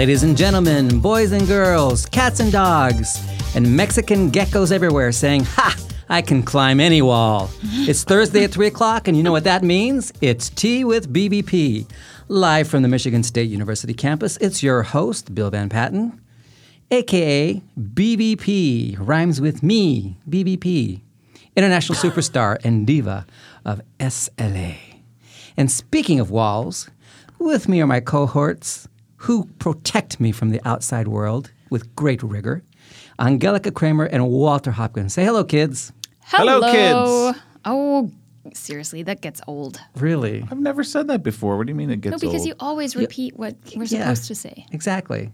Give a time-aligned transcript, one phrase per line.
[0.00, 3.22] Ladies and gentlemen, boys and girls, cats and dogs,
[3.54, 5.76] and Mexican geckos everywhere saying, Ha!
[6.08, 7.50] I can climb any wall.
[7.86, 10.10] It's Thursday at 3 o'clock, and you know what that means?
[10.22, 11.86] It's Tea with BVP.
[12.28, 16.18] Live from the Michigan State University campus, it's your host, Bill VanPatten,
[16.90, 21.02] aka BVP, rhymes with me, BVP,
[21.56, 23.26] international superstar and diva
[23.66, 24.78] of SLA.
[25.58, 26.88] And speaking of walls,
[27.38, 28.88] with me are my cohorts
[29.20, 32.62] who protect me from the outside world with great rigor.
[33.18, 35.12] Angelica Kramer and Walter Hopkins.
[35.12, 35.92] Say hello, kids.
[36.22, 37.32] Hello, Hello.
[37.32, 37.40] kids.
[37.66, 38.10] Oh,
[38.54, 39.78] seriously, that gets old.
[39.96, 40.42] Really?
[40.50, 41.58] I've never said that before.
[41.58, 42.22] What do you mean it gets old?
[42.22, 42.48] No, because old?
[42.48, 44.04] you always repeat what we're Yeah.
[44.14, 44.64] supposed to say.
[44.72, 45.30] Exactly.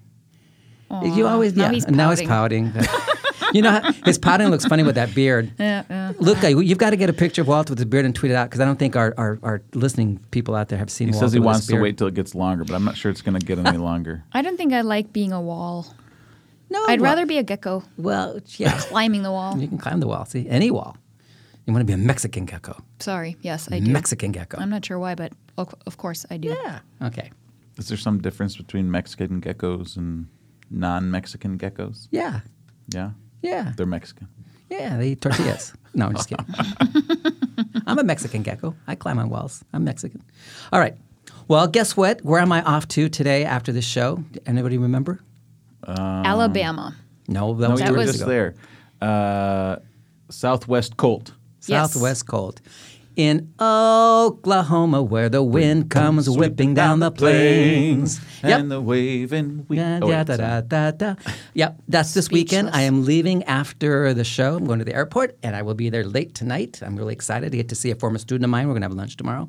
[1.04, 1.72] you always, now yeah.
[1.72, 2.72] he's and now he's pouting.
[3.52, 5.52] you know, his pouting looks funny with that beard.
[5.58, 6.12] Yeah, yeah.
[6.18, 8.32] Luca, uh, you've got to get a picture of Walt with his beard and tweet
[8.32, 11.08] it out because I don't think our, our, our listening people out there have seen
[11.08, 12.96] he Walt says he with wants to wait till it gets longer, but I'm not
[12.96, 14.24] sure it's going to get any longer.
[14.32, 15.86] I don't think I like being a wall.
[16.70, 18.76] No, I'd well- rather be a gecko Well, yeah.
[18.78, 19.56] climbing the wall.
[19.58, 20.24] you can climb the wall.
[20.24, 20.96] See, any wall.
[21.66, 22.80] You want to be a Mexican gecko.
[23.00, 23.90] Sorry, yes, I do.
[23.90, 24.58] Mexican gecko.
[24.60, 26.48] I'm not sure why, but of of course I do.
[26.48, 26.78] yeah.
[27.02, 27.32] Okay.
[27.76, 30.28] Is there some difference between Mexican geckos and
[30.70, 32.06] non-Mexican geckos?
[32.12, 32.40] Yeah.
[32.94, 33.10] Yeah,
[33.46, 33.72] Yeah.
[33.76, 34.28] they're Mexican.
[34.70, 35.72] Yeah, they eat tortillas.
[35.94, 36.46] no, I'm just kidding.
[37.86, 38.74] I'm a Mexican gecko.
[38.88, 39.64] I climb on walls.
[39.72, 40.22] I'm Mexican.
[40.72, 40.96] All right.
[41.48, 42.20] Well, guess what?
[42.24, 44.24] Where am I off to today after this show?
[44.46, 45.20] Anybody remember?
[45.86, 46.96] Alabama.
[47.28, 48.30] No, that No, was you two were weeks just ago.
[48.30, 48.54] there.
[49.00, 49.76] Uh,
[50.30, 51.32] Southwest COLT.
[51.66, 51.92] Yes.
[51.92, 52.60] Southwest COLT.
[53.16, 58.20] In Oklahoma, where the wind comes whipping down the plains.
[58.44, 58.60] Yep.
[58.60, 59.64] And the waving.
[59.68, 61.14] We- oh, Da, oh, da, da, da, da, da.
[61.54, 62.68] Yep, that's this weekend.
[62.70, 64.56] I am leaving after the show.
[64.56, 66.82] I'm going to the airport, and I will be there late tonight.
[66.84, 68.66] I'm really excited to get to see a former student of mine.
[68.68, 69.48] We're going to have lunch tomorrow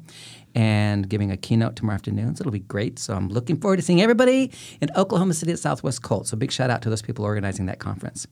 [0.56, 2.36] and giving a keynote tomorrow afternoon.
[2.36, 2.98] So it'll be great.
[2.98, 4.52] So I'm looking forward to seeing everybody
[4.82, 6.28] in Oklahoma City at Southwest COLT.
[6.28, 8.26] So big shout out to those people organizing that conference.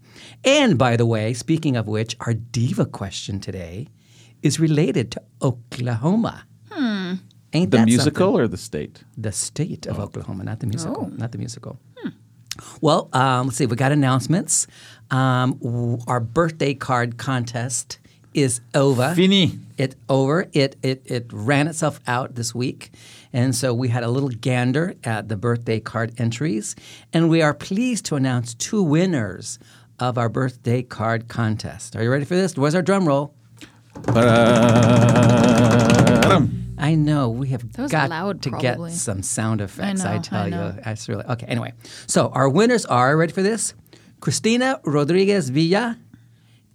[0.43, 3.89] And by the way, speaking of which, our diva question today
[4.45, 6.45] is related to Oklahoma.
[6.71, 7.13] Hmm.
[7.53, 7.77] Ain't that?
[7.77, 8.41] The that musical something?
[8.41, 9.03] or the state?
[9.17, 11.09] The state of Oklahoma, not the musical.
[11.11, 11.15] Oh.
[11.17, 11.79] Not the musical.
[12.79, 13.65] Well, um, let's see.
[13.65, 14.65] We got announcements.
[15.11, 17.99] Um, w- our birthday card contest
[18.33, 19.13] is over.
[19.13, 19.59] Fini.
[19.77, 20.47] It over.
[20.53, 22.91] It it it ran itself out this week,
[23.33, 26.77] and so we had a little gander at the birthday card entries,
[27.11, 29.59] and we are pleased to announce two winners
[29.99, 31.95] of our birthday card contest.
[31.97, 32.55] Are you ready for this?
[32.55, 33.34] Where's our drum roll?
[35.35, 36.75] Ba-dum.
[36.77, 38.91] I know we have That was got loud, to probably.
[38.91, 40.03] get some sound effects.
[40.05, 40.75] I, know, tell I you, know.
[40.83, 41.45] that's really okay.
[41.47, 41.73] Anyway,
[42.05, 43.73] so our winners are ready for this:
[44.19, 45.97] Christina Rodriguez Villa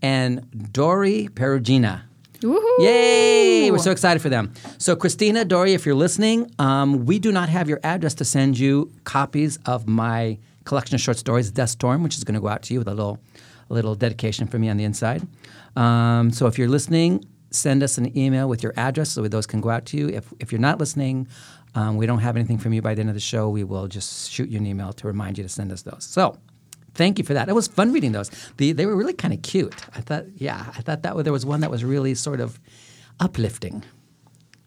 [0.02, 2.02] and Dory Perugina.
[2.40, 2.78] Woohoo!
[2.78, 3.70] Yay!
[3.70, 4.54] We're so excited for them.
[4.78, 8.58] So, Christina, Dory, if you're listening, um, we do not have your address to send
[8.58, 12.48] you copies of my collection of short stories, Death Storm, which is going to go
[12.48, 13.18] out to you with a little,
[13.68, 15.26] a little dedication from me on the inside.
[15.76, 19.60] Um, so, if you're listening, send us an email with your address so those can
[19.60, 20.08] go out to you.
[20.08, 21.28] If, if you're not listening,
[21.74, 23.48] um, we don't have anything from you by the end of the show.
[23.48, 26.04] We will just shoot you an email to remind you to send us those.
[26.04, 26.38] So,
[26.94, 27.48] Thank you for that.
[27.48, 28.30] It was fun reading those.
[28.56, 29.74] The, they were really kind of cute.
[29.94, 32.58] I thought, yeah, I thought that there was one that was really sort of
[33.20, 33.84] uplifting.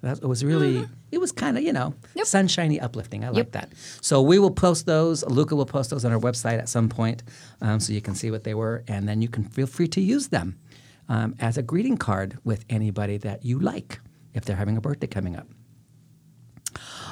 [0.01, 2.25] That it was really, it was kind of, you know, Yep.
[2.25, 3.23] sunshiny uplifting.
[3.23, 3.71] I like that.
[4.01, 5.23] So we will post those.
[5.25, 7.23] Luca will post those on our website at some point
[7.61, 8.83] um, so you can see what they were.
[8.87, 10.57] And then you can feel free to use them
[11.09, 13.99] um, as a greeting card with anybody that you like
[14.33, 15.47] if they're having a birthday coming up.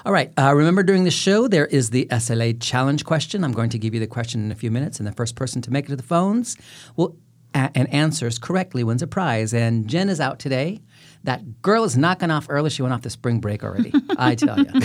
[0.03, 0.31] All right.
[0.37, 3.43] Uh, remember, during the show, there is the SLA challenge question.
[3.43, 5.61] I'm going to give you the question in a few minutes, and the first person
[5.61, 6.57] to make it to the phones
[6.95, 7.17] will
[7.53, 9.53] a- and answers correctly wins a prize.
[9.53, 10.79] And Jen is out today.
[11.23, 12.71] That girl is knocking off early.
[12.71, 13.93] She went off the spring break already.
[14.17, 14.81] I tell you.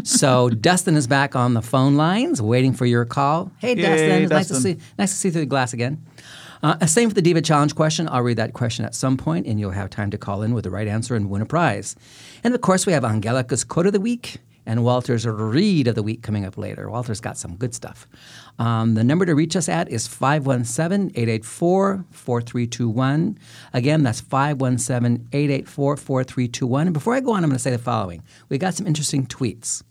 [0.04, 3.52] so Dustin is back on the phone lines, waiting for your call.
[3.58, 4.22] Hey, Yay, Dustin.
[4.22, 4.80] It's nice to Dustin.
[4.80, 4.86] see.
[4.98, 6.04] Nice to see through the glass again.
[6.66, 8.08] Uh, same for the Diva Challenge question.
[8.08, 10.64] I'll read that question at some point, and you'll have time to call in with
[10.64, 11.94] the right answer and win a prize.
[12.42, 16.02] And of course, we have Angelica's quote of the week and Walter's read of the
[16.02, 16.90] week coming up later.
[16.90, 18.08] Walter's got some good stuff.
[18.58, 23.38] Um, the number to reach us at is 517 884 4321.
[23.72, 26.86] Again, that's 517 884 4321.
[26.88, 29.24] And before I go on, I'm going to say the following we got some interesting
[29.24, 29.84] tweets.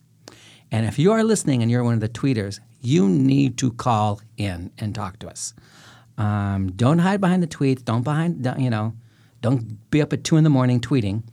[0.74, 4.20] And if you are listening and you're one of the tweeters, you need to call
[4.36, 5.54] in and talk to us.
[6.18, 7.84] Um, don't hide behind the tweets.
[7.84, 8.94] Don't behind, don't, you know,
[9.42, 11.24] don't be up at two in the morning tweeting.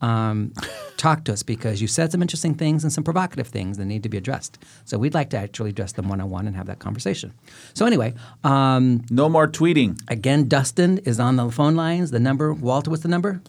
[0.00, 0.52] Um,
[0.96, 4.02] talk to us because you said some interesting things and some provocative things that need
[4.04, 4.58] to be addressed.
[4.84, 7.32] So we'd like to actually address them one on one and have that conversation.
[7.74, 8.14] So anyway,
[8.44, 9.98] um, No more tweeting.
[10.08, 12.12] again, Dustin is on the phone lines.
[12.12, 13.42] The number, Walter, what's the number?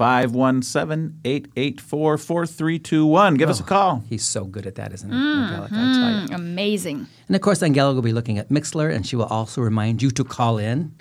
[0.00, 3.34] 517 884 4321.
[3.34, 4.02] Give us a oh, call.
[4.08, 5.14] He's so good at that, isn't he?
[5.14, 6.42] Angelica, I mm, tell you.
[6.42, 7.06] Amazing.
[7.26, 10.10] And of course, Angela will be looking at Mixlr, and she will also remind you
[10.12, 10.94] to call in.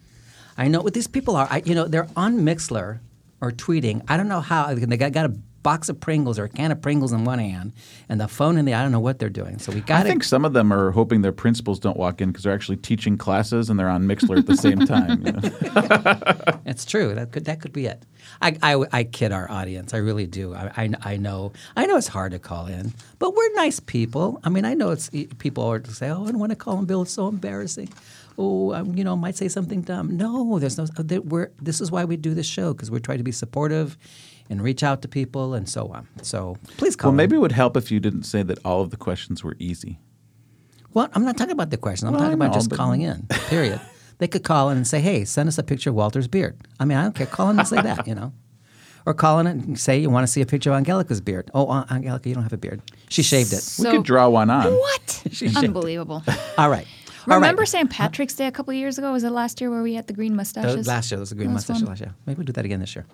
[0.58, 1.48] I know what these people are.
[1.50, 3.00] I, you know, they're on Mixlr
[3.40, 4.04] or tweeting.
[4.10, 5.34] I don't know how they got, got a
[5.70, 7.74] box of Pringles or a can of Pringles in one hand
[8.10, 8.74] and the phone in the.
[8.74, 9.60] I don't know what they're doing.
[9.60, 12.30] So we got I think some of them are hoping their principals don't walk in
[12.30, 15.24] because they're actually teaching classes and they're on Mixlr at the same time.
[15.24, 16.56] you know?
[16.66, 17.14] It's true.
[17.14, 18.04] That could that could be it.
[18.42, 19.94] I, I, I kid our audience.
[19.94, 20.56] I really do.
[20.56, 24.40] I, I, I know I know it's hard to call in, but we're nice people.
[24.44, 26.80] I mean, I know it's people are to say, "Oh, I don't want to call
[26.80, 27.04] in, Bill.
[27.04, 27.90] It's so embarrassing."
[28.38, 30.16] Oh, um, you know, might say something dumb.
[30.16, 30.86] No, there's no.
[31.24, 33.98] We're, this is why we do this show because we're trying to be supportive
[34.50, 36.08] and reach out to people and so on.
[36.22, 37.10] So please call.
[37.10, 37.18] well, in.
[37.18, 40.00] maybe it would help if you didn't say that all of the questions were easy.
[40.94, 42.08] Well, I'm not talking about the questions.
[42.08, 43.28] I'm Well, talking I about just but- calling in.
[43.48, 43.80] Period.
[44.18, 46.86] they could call in and say, "Hey, send us a picture of Walter's beard." I
[46.86, 47.28] mean, I don't care.
[47.28, 48.34] Call in and say that, you know,
[49.06, 51.52] or call in and say you want to see a picture of Angelica's beard.
[51.54, 52.82] Oh, uh, Angelica, you don't have a beard.
[53.08, 53.64] She shaved it.
[53.80, 54.74] we could draw one on.
[54.74, 55.24] What?
[55.32, 55.64] shaved it.
[55.64, 56.24] Unbelievable.
[56.58, 56.88] All right.
[57.26, 57.68] Remember right.
[57.68, 57.90] St.
[57.90, 59.12] Patrick's Day a couple of years ago?
[59.12, 60.88] Was it last year where we had the green mustaches?
[60.88, 62.14] last year, there was a green That mustache last year.
[62.26, 63.06] Maybe we'll do that again this year.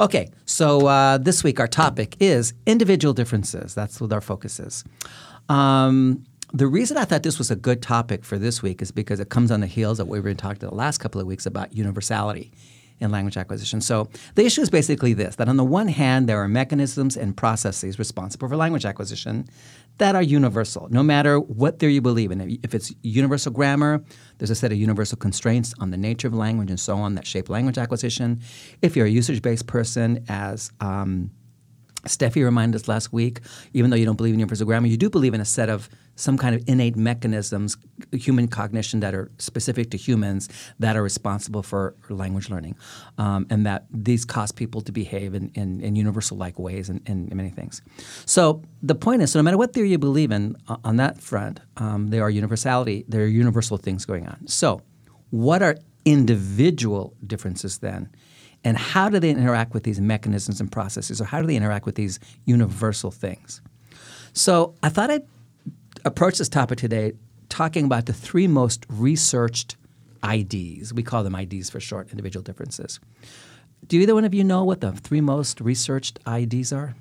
[0.00, 3.74] Okay, so uh, this week our topic is individual differences.
[3.74, 4.84] That's what our focus is.
[5.48, 9.20] Um, the reason I thought this was a good topic for this week is because
[9.20, 11.46] it comes on the heels of what we've been talking the last couple of weeks
[11.46, 12.52] about universality
[13.02, 13.80] in language acquisition.
[13.80, 17.36] So the issue is basically this that on the one hand, there are mechanisms and
[17.36, 19.46] processes responsible for language acquisition
[19.98, 22.58] that are universal, no matter what theory you believe in.
[22.62, 24.02] If it's universal grammar,
[24.38, 27.26] there's a set of universal constraints on the nature of language and so on that
[27.26, 28.40] shape language acquisition.
[28.80, 31.30] If you're a usage based person, as um,
[32.04, 33.40] Steffi reminded us last week,
[33.72, 35.88] even though you don't believe in universal grammar, you do believe in a set of
[36.16, 37.76] some kind of innate mechanisms,
[38.12, 40.48] human cognition that are specific to humans
[40.78, 42.76] that are responsible for language learning,
[43.18, 47.30] um, and that these cause people to behave in, in, in universal-like ways in, in,
[47.32, 47.82] many things.
[48.26, 51.20] So the point is, so no matter what theory you believe in uh, on that
[51.20, 54.46] front, um, there are universality, there are universal things going on.
[54.46, 54.82] So
[55.30, 58.10] what are individual differences then?
[58.64, 61.86] And how do they interact with these mechanisms and processes, or how do they interact
[61.86, 63.60] with these universal things?
[64.34, 65.26] So I thought I'd
[66.04, 67.12] approach this topic today
[67.48, 69.76] talking about the three most researched
[70.24, 70.94] IDs.
[70.94, 73.00] We call them IDs for short, individual differences.
[73.86, 76.94] Do either one of you know what the three most researched IDs are?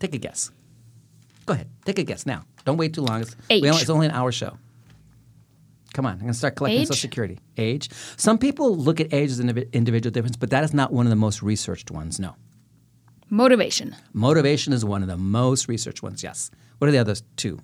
[0.00, 0.50] Take a guess.
[1.46, 2.44] Go ahead, take a guess now.
[2.64, 3.20] Don't wait too long.
[3.22, 4.56] It's, only, it's only an hour show.
[5.92, 6.88] Come on, I'm going to start collecting Age?
[6.88, 7.38] Social Security.
[7.58, 7.90] Age.
[8.16, 11.10] Some people look at age as an individual difference, but that is not one of
[11.10, 12.18] the most researched ones.
[12.18, 12.34] No.
[13.28, 13.94] Motivation.
[14.12, 16.22] Motivation is one of the most researched ones.
[16.22, 16.50] Yes.
[16.82, 17.60] What are the other two?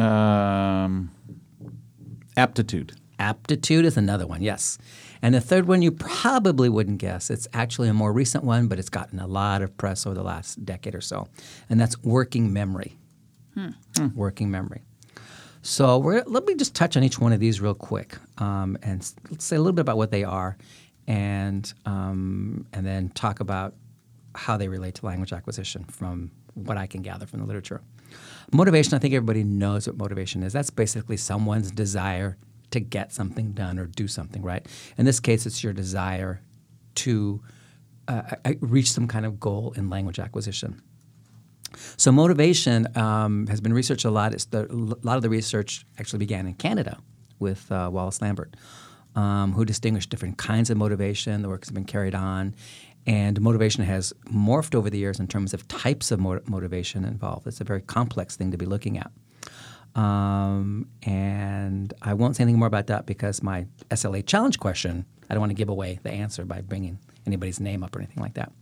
[0.00, 1.10] Um,
[2.36, 2.92] aptitude.
[3.18, 4.42] Aptitude is another one.
[4.42, 4.78] Yes.
[5.22, 7.30] And the third one you probably wouldn't guess.
[7.30, 10.22] It's actually a more recent one, but it's gotten a lot of press over the
[10.22, 11.26] last decade or so,
[11.68, 12.96] and that's working memory.
[14.14, 14.82] Working memory.
[15.62, 19.04] So we're, let me just touch on each one of these real quick, um, and
[19.32, 20.56] let's say a little bit about what they are,
[21.08, 23.74] and um, and then talk about
[24.36, 27.80] how they relate to language acquisition from what I can gather from the literature.
[28.54, 30.52] Motivation, I think everybody knows what motivation is.
[30.52, 32.36] That's basically someone's desire
[32.70, 34.66] to get something done or do something, right?
[34.98, 36.42] In this case, it's your desire
[36.96, 37.42] to
[38.08, 40.82] uh, uh, reach some kind of goal in language acquisition.
[41.96, 44.34] So motivation um, has been researched a lot.
[44.34, 46.98] It's the, a lot of the research actually began in Canada
[47.38, 48.54] with uh, Wallace Lambert,
[49.14, 51.40] um, who distinguished different kinds of motivation.
[51.40, 52.54] The work has been carried on,
[53.06, 57.46] and motivation has morphed over the years in terms of types of mo- motivation involved.
[57.46, 59.10] It's a very complex thing to be looking at.
[59.94, 65.34] Um, and I won't say anything more about that because my SLA challenge question, I
[65.34, 68.34] don't want to give away the answer by bringing anybody's name up or anything like
[68.34, 68.52] that.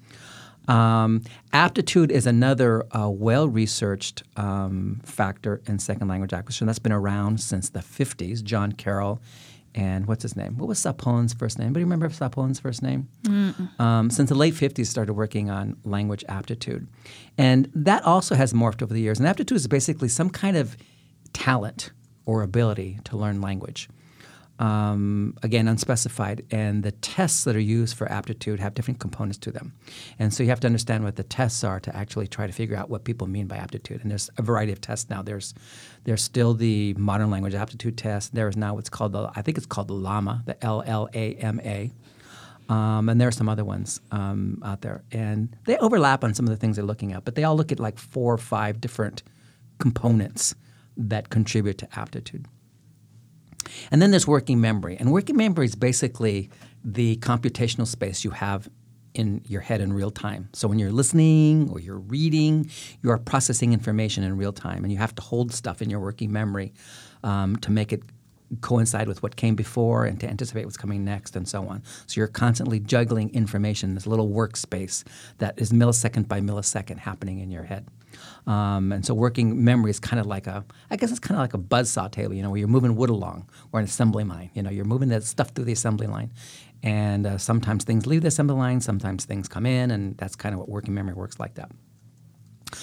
[0.69, 6.93] Um, aptitude is another uh, well researched um, factor in second language acquisition that's been
[6.93, 8.43] around since the 50s.
[8.43, 9.21] John Carroll
[9.75, 10.59] and what's his name?
[10.59, 11.67] What was Sapon's first name?
[11.67, 13.09] Anybody remember Sapon's first name?
[13.81, 16.89] Um, since the late 50s, started working on language aptitude.
[17.39, 19.19] And that also has morphed over the years.
[19.19, 20.77] And aptitude is basically some kind of
[21.33, 21.91] talent
[22.27, 23.89] or ability to learn language.
[24.61, 26.45] Um, again, unspecified.
[26.51, 29.73] And the tests that are used for aptitude have different components to them.
[30.19, 32.77] And so you have to understand what the tests are to actually try to figure
[32.77, 34.03] out what people mean by aptitude.
[34.03, 35.23] And there's a variety of tests now.
[35.23, 35.55] There's
[36.05, 38.35] there's still the modern language aptitude test.
[38.35, 41.09] There is now what's called the I think it's called the LLAMA, the L L
[41.15, 41.91] A M A.
[42.69, 45.03] Um, and there are some other ones um, out there.
[45.11, 47.73] And they overlap on some of the things they're looking at, but they all look
[47.73, 49.23] at like four or five different
[49.79, 50.55] components
[50.97, 52.47] that contribute to aptitude.
[53.91, 54.97] And then there's working memory.
[54.99, 56.51] And working memory is basically
[56.85, 58.69] the computational space you have
[59.15, 60.49] in your head in real time.
[60.53, 62.71] So when you're listening or you're reading,
[63.03, 66.01] you are processing information in real time, and you have to hold stuff in your
[66.01, 66.73] working memory
[67.25, 68.03] um, to make it
[68.61, 71.83] coincide with what came before and to anticipate what's coming next and so on.
[72.07, 75.05] So you're constantly juggling information in this little workspace
[75.39, 77.87] that is millisecond by millisecond happening in your head.
[78.47, 81.43] Um, and so working memory is kind of like a, I guess it's kind of
[81.43, 84.51] like a buzzsaw table, you know, where you're moving wood along or an assembly line.
[84.55, 86.33] You know, you're moving that stuff through the assembly line.
[86.83, 90.55] And uh, sometimes things leave the assembly line, sometimes things come in, and that's kind
[90.55, 91.71] of what working memory works like that.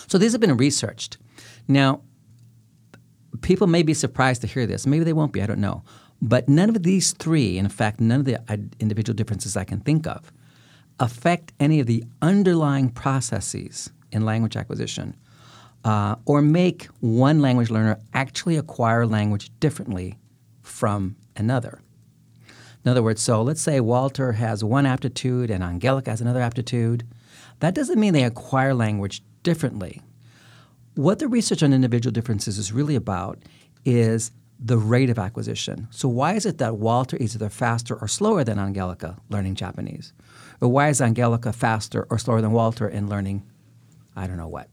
[0.07, 1.17] So these have been researched.
[1.67, 2.01] Now,
[3.41, 4.85] people may be surprised to hear this.
[4.85, 5.41] Maybe they won't be.
[5.41, 5.83] I don't know.
[6.21, 9.79] But none of these three, in fact, none of the uh, individual differences I can
[9.81, 10.31] think of,
[10.99, 15.15] affect any of the underlying processes in language acquisition
[15.83, 20.17] uh, or make one language learner actually acquire language differently
[20.61, 21.79] from another.
[22.83, 27.05] In other words, so let's say Walter has one aptitude and Angelica has another aptitude.
[27.59, 30.01] That doesn't mean they acquire language differently
[30.97, 33.37] what the research on individual differences is really about
[33.85, 35.87] is the rate of acquisition.
[35.91, 40.11] So, why is it that Walter is either faster or slower than Angelica learning Japanese?
[40.59, 43.45] Or why is Angelica faster or slower than Walter in learning,
[44.15, 44.69] I don't know what,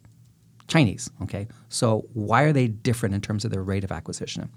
[0.67, 1.11] Chinese?
[1.23, 4.49] Okay, so why are they different in terms of their rate of acquisition?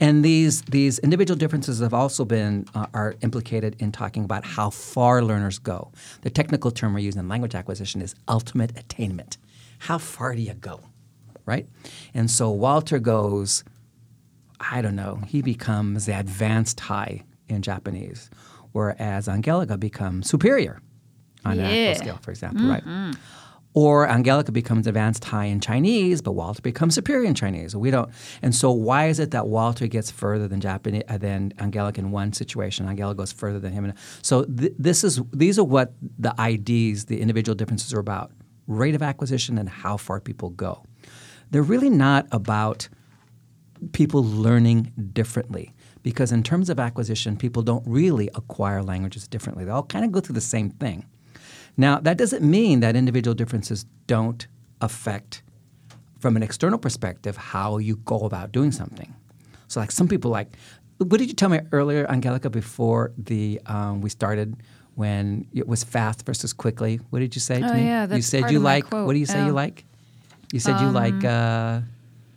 [0.00, 4.70] And these these individual differences have also been uh, are implicated in talking about how
[4.70, 5.92] far learners go.
[6.22, 9.36] The technical term we're using in language acquisition is ultimate attainment.
[9.80, 10.80] How far do you go?
[11.46, 11.66] right?
[12.14, 13.64] And so Walter goes,
[14.60, 18.30] I don't know, he becomes the advanced high in Japanese,
[18.72, 20.80] whereas Angelica becomes superior
[21.44, 21.68] on Yeah.
[21.68, 22.84] an ACTFL scale, for example, right?
[23.72, 27.76] Or Angelica becomes advanced high in Chinese, but Walter becomes superior in Chinese.
[27.76, 28.10] We don't,
[28.42, 32.10] and so why is it that Walter gets further than Japanese uh, than Angelica in
[32.10, 32.88] one situation?
[32.88, 33.84] Angelica goes further than him.
[33.84, 38.32] In, so th- this is these are what the IDs, the individual differences, are about:
[38.66, 40.84] rate of acquisition and how far people go.
[41.52, 42.88] They're really not about
[43.92, 45.72] people learning differently
[46.02, 50.12] because in terms of acquisition people don't really acquire languages differently they all kind of
[50.12, 51.06] go through the same thing
[51.76, 54.46] now that doesn't mean that individual differences don't
[54.80, 55.42] affect
[56.18, 59.14] from an external perspective how you go about doing something
[59.68, 60.48] so like some people like
[60.98, 64.56] what did you tell me earlier angelica before the um, we started
[64.96, 68.22] when it was fast versus quickly what did you say to Oh, me yeah, you
[68.22, 69.06] said you like quote.
[69.06, 69.46] what do you say Oh.
[69.46, 69.84] you like
[70.52, 71.80] you said you like uh,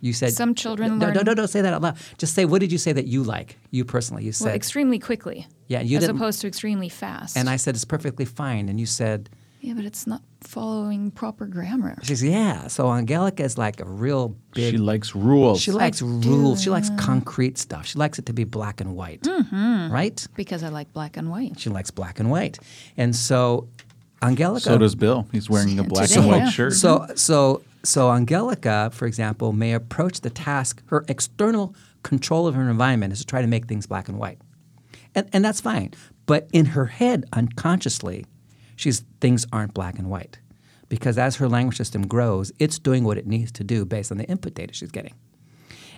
[0.04, 1.98] you said Some children no, learn- no, no, don't say that out loud.
[2.18, 3.58] Just say what did you say that you like?
[3.72, 4.46] You personally, you said.
[4.48, 5.48] Well, extremely quickly.
[5.68, 7.38] Yeah, you as didn't- opposed to extremely fast.
[7.38, 9.30] and I said it's perfectly fine, and you said,
[9.62, 11.96] yeah, but it's not following proper grammar.
[12.04, 12.68] she said, yeah.
[12.68, 14.74] So Angelica is like a real big.
[14.74, 15.62] She likes rules.
[15.62, 16.62] she likes rules.
[16.62, 17.86] She likes concrete stuff.
[17.86, 19.90] She likes it to be black and white, Mm-hmm.
[20.00, 20.28] right?
[20.36, 21.58] Because I like black and white.
[21.62, 22.60] She likes black and white,
[22.98, 23.70] and so
[24.22, 24.66] Angelica.
[24.66, 25.28] so does Bill.
[25.32, 26.50] He's wearing a black Today, and white yeah.
[26.50, 26.74] shirt.
[26.74, 30.82] So so so Angelica, for example, may approach the task.
[30.88, 34.40] Her external control of her environment is to try to make things black and white,
[35.16, 35.94] and and that's fine.
[36.26, 38.26] But in her head, unconsciously,
[38.76, 40.40] she's things aren't black and white,
[40.90, 44.18] because as her language system grows, it's doing what it needs to do based on
[44.18, 45.14] the input data she's getting.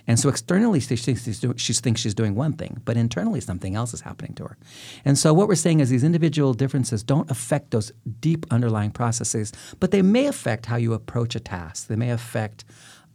[0.06, 3.40] And so externally, she thinks she's, do, she thinks she's doing one thing, but internally,
[3.40, 4.56] something else is happening to her.
[5.04, 9.52] And so, what we're saying is these individual differences don't affect those deep underlying processes,
[9.80, 11.88] but they may affect how you approach a task.
[11.88, 12.64] They may affect,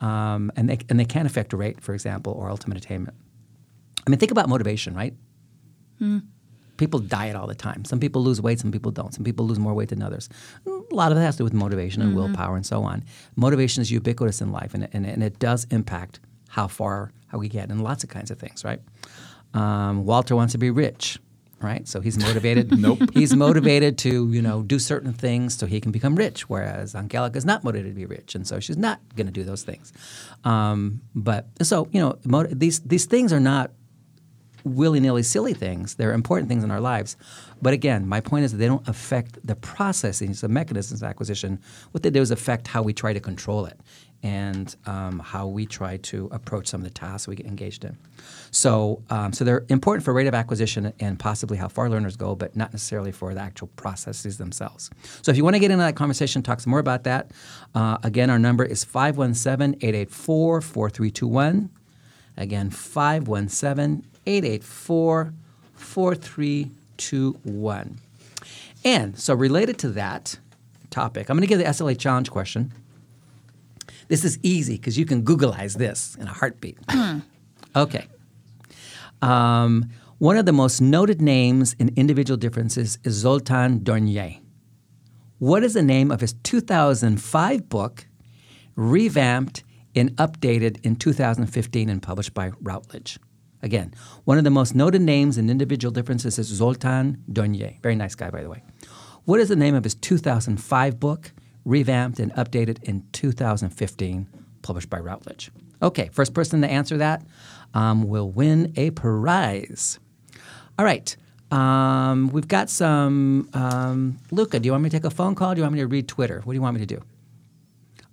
[0.01, 3.15] um, and, they, and they can affect rate, for example, or ultimate attainment.
[4.05, 5.13] I mean, think about motivation, right?
[6.75, 7.85] People diet all the time.
[7.85, 9.13] Some people lose weight, some people don't.
[9.13, 10.27] Some people lose more weight than others.
[10.65, 13.03] A lot of that has to do with motivation and willpower and so on.
[13.35, 16.19] Motivation is ubiquitous in life, and, and, and it does impact
[16.51, 18.81] how far how we get in lots of kinds of things, right?
[19.53, 21.17] Um, Walter wants to be rich,
[21.61, 21.87] right?
[21.87, 22.77] So he's motivated.
[22.77, 22.99] Nope.
[23.13, 27.37] He's motivated to you know do certain things so he can become rich, whereas Angelica
[27.37, 29.93] is not motivated to be rich, and so she's not going to do those things.
[30.43, 33.71] Um, but so you know mot- these these things are not
[34.63, 35.95] willy nilly silly things.
[35.95, 37.15] They're important things in our lives.
[37.61, 41.59] But again, my point is that they don't affect the processes, the mechanisms of acquisition.
[41.91, 43.79] What they do is affect how we try to control it
[44.23, 47.97] and um, how we try to approach some of the tasks we get engaged in.
[48.51, 52.35] So, um, so they're important for rate of acquisition and possibly how far learners go,
[52.35, 54.91] but not necessarily for the actual processes themselves.
[55.21, 57.31] So, if you want to get into that conversation, talk some more about that.
[57.73, 61.71] Uh, again, our number is 517 884 4321.
[62.37, 65.33] Again, 517 884
[65.75, 67.97] 4321.
[68.83, 70.37] And so, related to that
[70.89, 72.73] topic, I'm going to give the SLA challenge question.
[74.11, 76.77] This is easy because you can Googleize this in a heartbeat.
[77.77, 78.07] okay.
[79.21, 84.41] Um, one of the most noted names in individual differences is Zoltan Dörnyei.
[85.39, 88.05] What is the name of his 2005 book,
[88.75, 89.63] revamped
[89.95, 93.17] and updated in 2015 and published by Routledge?
[93.63, 93.93] Again,
[94.25, 97.81] one of the most noted names in individual differences is Zoltan Dörnyei.
[97.81, 98.61] Very nice guy, by the way.
[99.23, 101.31] What is the name of his 2005 book,
[101.65, 104.27] revamped and updated in 2015,
[104.61, 105.51] published by Routledge?
[105.81, 107.23] Okay, first person to answer that
[107.73, 109.99] um, will win a prize.
[110.77, 111.15] All right.
[111.51, 113.49] Um, we've got some.
[113.53, 115.51] Um, Luca, do you want me to take a phone call?
[115.51, 116.41] Or do you want me to read Twitter?
[116.43, 117.01] What do you want me to do?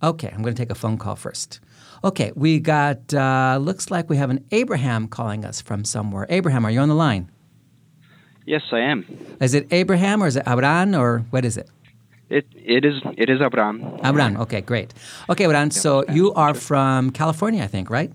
[0.02, 1.60] Okay, I'm going to take a phone call first.
[2.02, 3.12] Okay, we got.
[3.14, 6.26] Uh, looks like we have an Abraham calling us from somewhere.
[6.28, 7.30] Abraham, are you on the line?
[8.44, 9.04] Yes, I am.
[9.40, 11.68] Is it Abraham or is it Abran or what is it?
[12.30, 13.80] It it is it is Abraham.
[14.04, 14.38] Abran.
[14.40, 14.92] Okay, great.
[15.30, 15.72] Okay, Abran.
[15.72, 18.12] So you are from California, I think, right?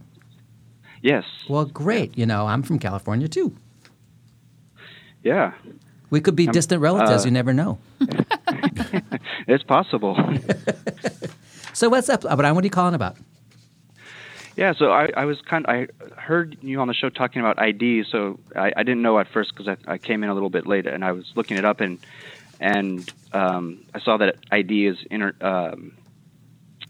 [1.02, 1.26] Yes.
[1.50, 2.18] Well, great.
[2.18, 3.56] You know, I'm from California too.
[5.24, 5.54] Yeah.
[6.10, 7.24] We could be distant relatives.
[7.24, 7.80] uh, you never know.
[9.48, 10.16] It's possible.
[11.76, 12.54] So what's up, Abran?
[12.54, 13.18] What are you calling about?
[14.56, 14.74] yeah.
[14.78, 15.66] So I, I was kind.
[15.66, 18.04] Of, I heard you on the show talking about ID.
[18.12, 20.68] So I, I didn't know at first because I, I came in a little bit
[20.68, 21.98] late and I was looking it up and
[22.64, 25.98] and um, I saw that ID is inter, um,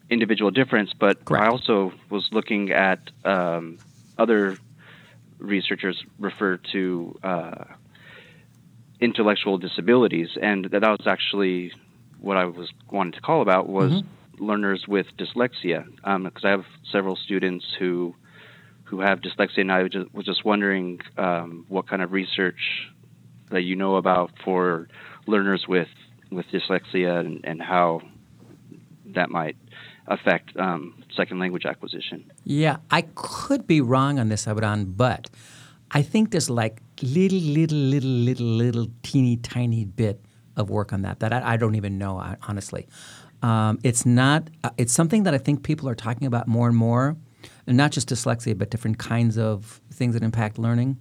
[0.08, 1.44] individual difference, but Correct.
[1.44, 3.80] I also was looking at um,
[4.20, 4.58] other
[5.40, 7.64] researchers refer to uh,
[9.00, 11.74] intellectual disabilities, and that was actually
[12.20, 14.04] what I was wanting to call about was
[14.38, 18.16] learners with dyslexia, because I have several students who
[18.84, 22.92] who have dyslexia, and I was just, was just wondering um, what kind of research
[23.50, 24.88] that you know about for
[25.28, 25.88] learners with
[26.32, 28.02] with dyslexia and, and how
[29.14, 29.56] that might
[30.08, 32.32] affect um, second language acquisition.
[32.44, 35.30] Yeah, I could be wrong on this, Abran, but
[35.92, 40.20] I think there's like little, little, little, little, little teeny tiny bit
[40.56, 42.88] of work on that that I, I don't even know hon- honestly.
[43.42, 44.50] Um, it's not.
[44.64, 47.16] Uh, it's something that I think people are talking about more and more,
[47.68, 50.98] and not just dyslexia, but different kinds of things that impact learning.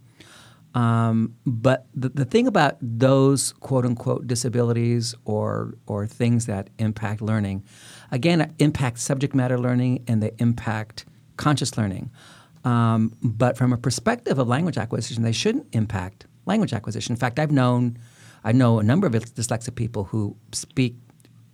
[0.74, 7.20] Um, but the, the thing about those quote unquote disabilities or or things that impact
[7.20, 7.64] learning,
[8.10, 11.04] again, impact subject matter learning and they impact
[11.36, 12.10] conscious learning.
[12.64, 17.12] Um, but from a perspective of language acquisition, they shouldn't impact language acquisition.
[17.12, 17.98] In fact, I've known
[18.44, 20.96] I know a number of dyslexic people who speak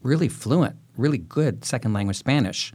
[0.02, 2.72] really fluent, really good second language Spanish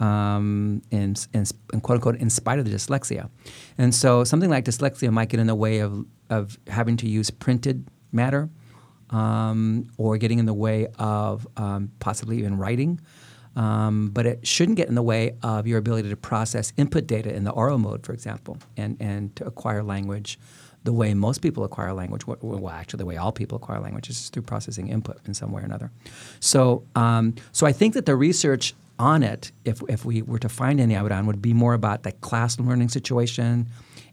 [0.00, 3.28] um, in, in, in quote unquote in spite of the dyslexia.
[3.78, 7.30] And so something like dyslexia might get in the way of, of having to use
[7.30, 8.48] printed matter
[9.10, 13.00] um, or getting in the way of um, possibly even writing.
[13.56, 17.34] Um, but it shouldn't get in the way of your ability to process input data
[17.34, 20.38] in the oral mode, for example, and, and to acquire language
[20.84, 22.26] the way most people acquire language.
[22.26, 25.62] Well, actually, the way all people acquire language is through processing input in some way
[25.62, 25.90] or another.
[26.40, 30.48] So, um, so I think that the research on it, if, if we were to
[30.48, 33.66] find any would on would be more about the class learning situation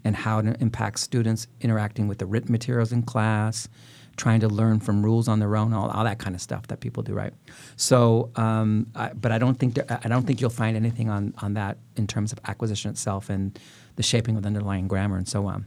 [0.06, 3.68] and how it impacts students interacting with the written materials in class,
[4.16, 6.80] trying to learn from rules on their own, all, all that kind of stuff that
[6.80, 7.34] people do, right?
[7.76, 11.34] So, um, I, but I don't think there, I don't think you'll find anything on,
[11.40, 13.60] on that in terms of acquisition itself and
[13.98, 15.66] the shaping of the underlying grammar and so on.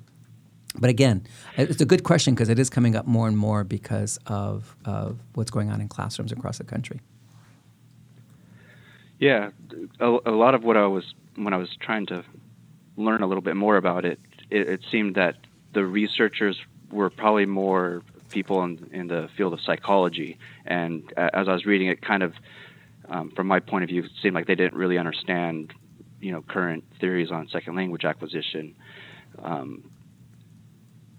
[0.77, 1.27] But again,
[1.59, 5.19] it's a good question because it is coming up more and more because of, of
[5.35, 7.01] what's going on in classrooms across the country.
[9.21, 9.51] Yeah,
[10.01, 12.25] a, a lot of what I was when I was trying to
[12.97, 14.19] learn a little bit more about it,
[14.51, 15.37] it, it seemed that
[15.75, 16.59] the researchers
[16.91, 21.89] were probably more people in, in the field of psychology, and as I was reading
[21.89, 22.33] it, kind of
[23.11, 25.75] um, from my point of view, it seemed like they didn't really understand,
[26.21, 28.75] you know, current theories on second language acquisition.
[29.43, 29.91] Um,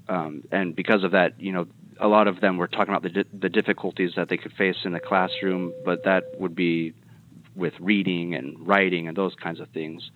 [0.10, 1.68] um, and because of that, you know,
[2.00, 4.78] a lot of them were talking about the, di- the difficulties that they could face
[4.86, 6.94] in the classroom, but that would be
[7.56, 10.10] with reading and writing and those kinds of things,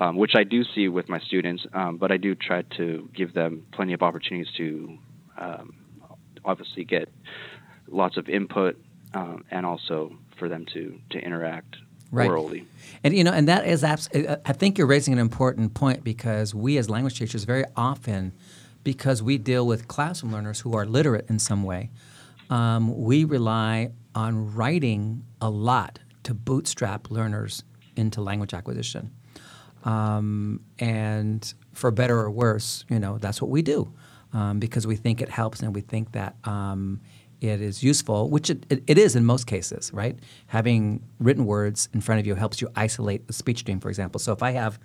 [0.00, 1.66] um, which I do see with my students.
[1.72, 4.98] Um, but I do try to give them plenty of opportunities to
[5.38, 5.74] um,
[6.44, 7.08] obviously get
[7.88, 8.78] lots of input
[9.14, 11.76] um, and also for them to to interact
[12.12, 12.28] Right.
[12.28, 12.66] orally.
[13.02, 16.04] And you know, and that is abs- uh, I think you're raising an important point
[16.04, 18.32] because we as language teachers very often,
[18.84, 21.88] because we deal with classroom learners who are literate in some way,
[22.52, 27.64] um, we rely on writing a lot to bootstrap learners
[27.96, 29.10] into language acquisition.
[29.84, 33.90] Um, and for better or worse, you know, that's what we do
[34.34, 37.00] um, because we think it helps and we think that um,
[37.40, 40.18] it is useful, which it, it, it is in most cases, right?
[40.48, 44.18] Having written words in front of you helps you isolate the speech stream, for example.
[44.18, 44.78] So if I have,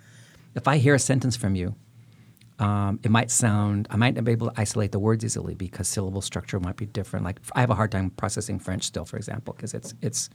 [0.54, 1.76] if I hear a sentence from you,
[2.58, 5.86] Um, it might sound, I might not be able to isolate the words easily because
[5.86, 7.24] syllable structure might be different.
[7.24, 10.28] Like I have a hard time processing French still, for example, because it's it's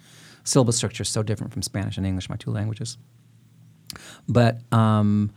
[0.45, 2.97] syllable structure is so different from Spanish and English, my two languages.
[4.27, 5.31] But um,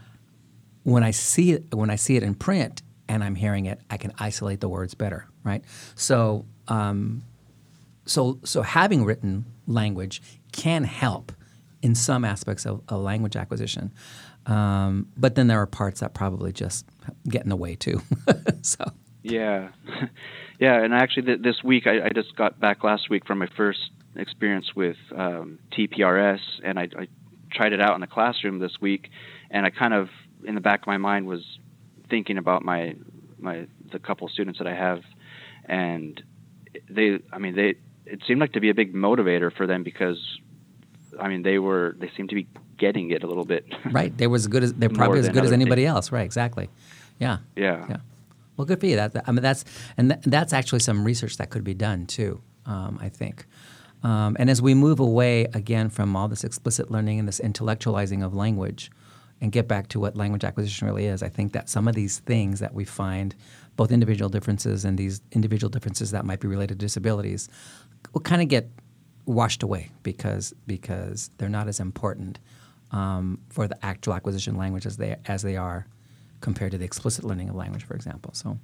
[0.85, 3.97] when I see it, when I see it in print and I'm hearing it, I
[3.97, 5.65] can isolate the words better, right?
[5.95, 7.23] So, um,
[8.05, 10.23] so, so having written language
[10.53, 11.33] can help
[11.83, 13.93] in some aspects of, of language acquisition,
[14.47, 16.87] um, but then there are parts that probably just
[17.29, 18.01] get in the way too.
[18.63, 18.85] so,
[19.23, 19.71] Yeah,
[20.61, 23.49] yeah, and actually, th- this week I, I just got back last week from my
[23.57, 27.09] first experience with um, TPRS, and I, I
[27.51, 29.11] tried it out in the classroom this week,
[29.51, 30.09] and I kind of,
[30.45, 31.45] in the back of my mind, was
[32.09, 32.95] thinking about my
[33.39, 35.03] my the couple students that I have,
[35.65, 36.23] and
[36.89, 37.75] they, I mean, they
[38.07, 40.19] it seemed like to be a big motivator for them because,
[41.21, 43.67] I mean, they were they seemed to be getting it a little bit.
[43.91, 45.95] right, they were as good as they're probably as good as anybody things.
[45.95, 46.13] else.
[46.13, 46.69] Right, exactly.
[47.19, 47.39] Yeah.
[47.57, 47.87] yeah.
[47.89, 47.97] Yeah.
[48.57, 48.97] Well, good for you.
[48.97, 49.65] That, that- I mean, that's
[49.97, 52.41] and th- that's actually some research that could be done too.
[52.65, 53.47] Um, I think.
[54.03, 58.25] Um, and as we move away again from all this explicit learning and this intellectualizing
[58.25, 58.91] of language,
[59.41, 62.21] and get back to what language acquisition really is, I think that some of these
[62.21, 63.35] things that we find,
[63.77, 67.49] both individual differences and these individual differences that might be related to disabilities,
[68.13, 68.71] will kind of get
[69.27, 72.39] washed away because because they're not as important
[72.93, 75.87] um, for the actual acquisition language as they as they are
[76.41, 78.31] compared to the explicit learning of language, for example.
[78.35, 78.59] So,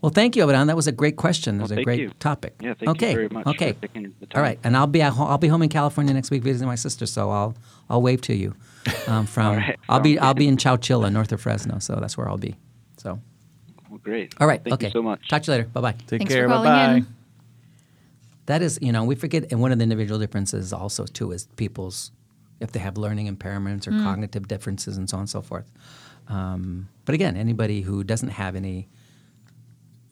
[0.00, 0.66] well, thank you, Abran.
[0.68, 1.56] That was a great question.
[1.56, 2.10] It Well, was a great you.
[2.20, 2.54] topic.
[2.60, 3.14] Yeah, thank you okay.
[3.14, 3.72] very much Okay.
[3.72, 4.42] for taking the time.
[4.42, 6.76] right, and I'll be at ho- I'll be home in California next week visiting my
[6.76, 7.54] sister, so I'll
[7.90, 8.54] I'll wave to you
[9.08, 12.16] um, from All right, I'll be I'll be in Chowchilla, north of Fresno, so that's
[12.16, 12.56] where I'll be.
[12.96, 13.18] So,
[13.90, 14.34] Well, great.
[14.40, 14.86] all right, Thank okay.
[14.86, 15.28] you so much.
[15.28, 15.68] Talk to you later.
[15.68, 15.92] Bye bye.
[15.92, 16.48] Take Thanks for care.
[16.48, 16.94] Bye bye.
[16.96, 17.06] in.
[18.46, 21.46] That is, you know, we forget, and one of the individual differences also too is
[21.56, 22.10] people's
[22.60, 25.70] if they have learning impairments or cognitive differences and so on and so forth.
[26.28, 28.88] Um, but again, anybody who doesn't have any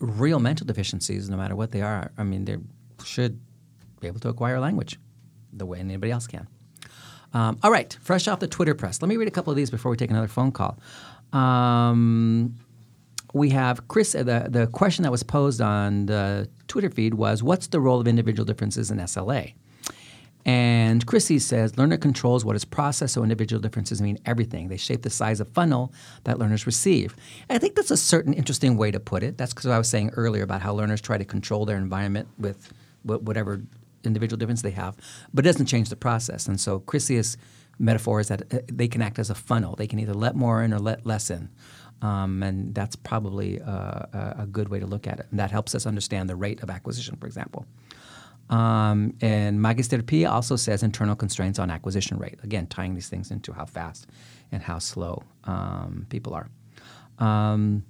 [0.01, 2.57] real mental deficiencies, no matter what they are, I mean, they
[3.05, 3.41] should
[4.01, 4.99] be able to acquire language
[5.53, 6.49] the way anybody else can.
[7.35, 9.03] Um, all right, fresh off the Twitter press.
[9.03, 10.79] Let me read a couple of these before we take another phone call.
[11.33, 12.57] Um,
[13.35, 14.15] we have Chris.
[14.15, 18.01] Uh, the the question that was posed on the Twitter feed was, "What's the role
[18.01, 19.53] of individual differences in SLA?"
[20.49, 24.69] And Chrissy says, "Learner controls what is processed, so individual differences mean everything.
[24.69, 25.93] They shape the size of funnel
[26.25, 27.15] that learners receive."
[27.51, 29.37] I think that's a certain interesting way to put it.
[29.37, 32.73] That's because I was saying earlier about how learners try to control their environment with
[33.03, 33.61] whatever
[34.05, 34.97] individual difference they have,
[35.35, 36.49] but it doesn't change the process.
[36.49, 37.37] And so Chrissy's
[37.79, 39.77] metaphor is that uh, they can act as a funnel.
[39.77, 41.51] They can either let more in or let less in.
[42.01, 45.27] Um, and that's probably uh, a, a good way to look at it.
[45.31, 47.67] And that helps us understand the rate of acquisition, for example.
[48.51, 52.39] Um, and Magister P also says internal constraints on acquisition rate.
[52.43, 54.07] Again, tying these things into how fast
[54.53, 56.49] and how slow um, people are.
[57.19, 57.85] Um,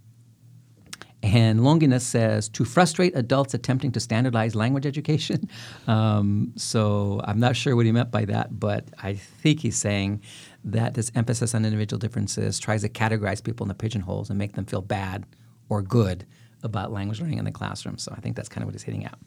[1.22, 5.48] and Longinus says to frustrate adults attempting to standardize language education.
[5.86, 10.20] Um, so I'm not sure what he meant by that, but I think he's saying
[10.64, 14.52] that this emphasis on individual differences tries to categorize people in the pigeonholes and make
[14.52, 15.24] them feel bad
[15.70, 16.26] or good
[16.62, 17.96] about language learning in the classroom.
[17.96, 19.18] So I think that's kind of what he's hitting at.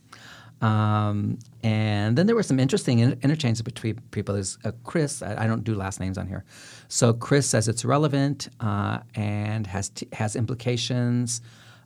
[0.62, 4.36] Um, and then there were some interesting in- interchanges between people.
[4.36, 5.21] There's uh, Chris.
[5.21, 6.43] I, I don't do last names on here.
[6.88, 11.41] So Chris says it's relevant uh, and has t- has implications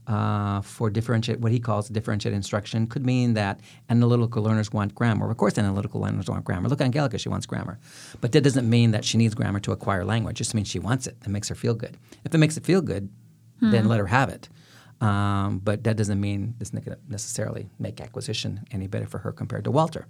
[0.08, 1.40] uh, for differentiate.
[1.40, 3.60] What he calls differentiated instruction could mean that
[3.90, 5.30] analytical learners want grammar.
[5.32, 6.68] Of course, analytical learners want grammar.
[6.68, 7.80] Look at Angelica; she wants grammar,
[8.22, 10.36] but that doesn't mean that she needs grammar to acquire language.
[10.36, 11.16] It just means she wants it.
[11.24, 11.98] It makes her feel good.
[12.26, 13.10] If it makes it feel good,
[13.62, 14.50] then let her have it.
[15.02, 19.18] Um, but that doesn't mean it's not going to necessarily make acquisition any better for
[19.20, 20.08] her compared to Walter.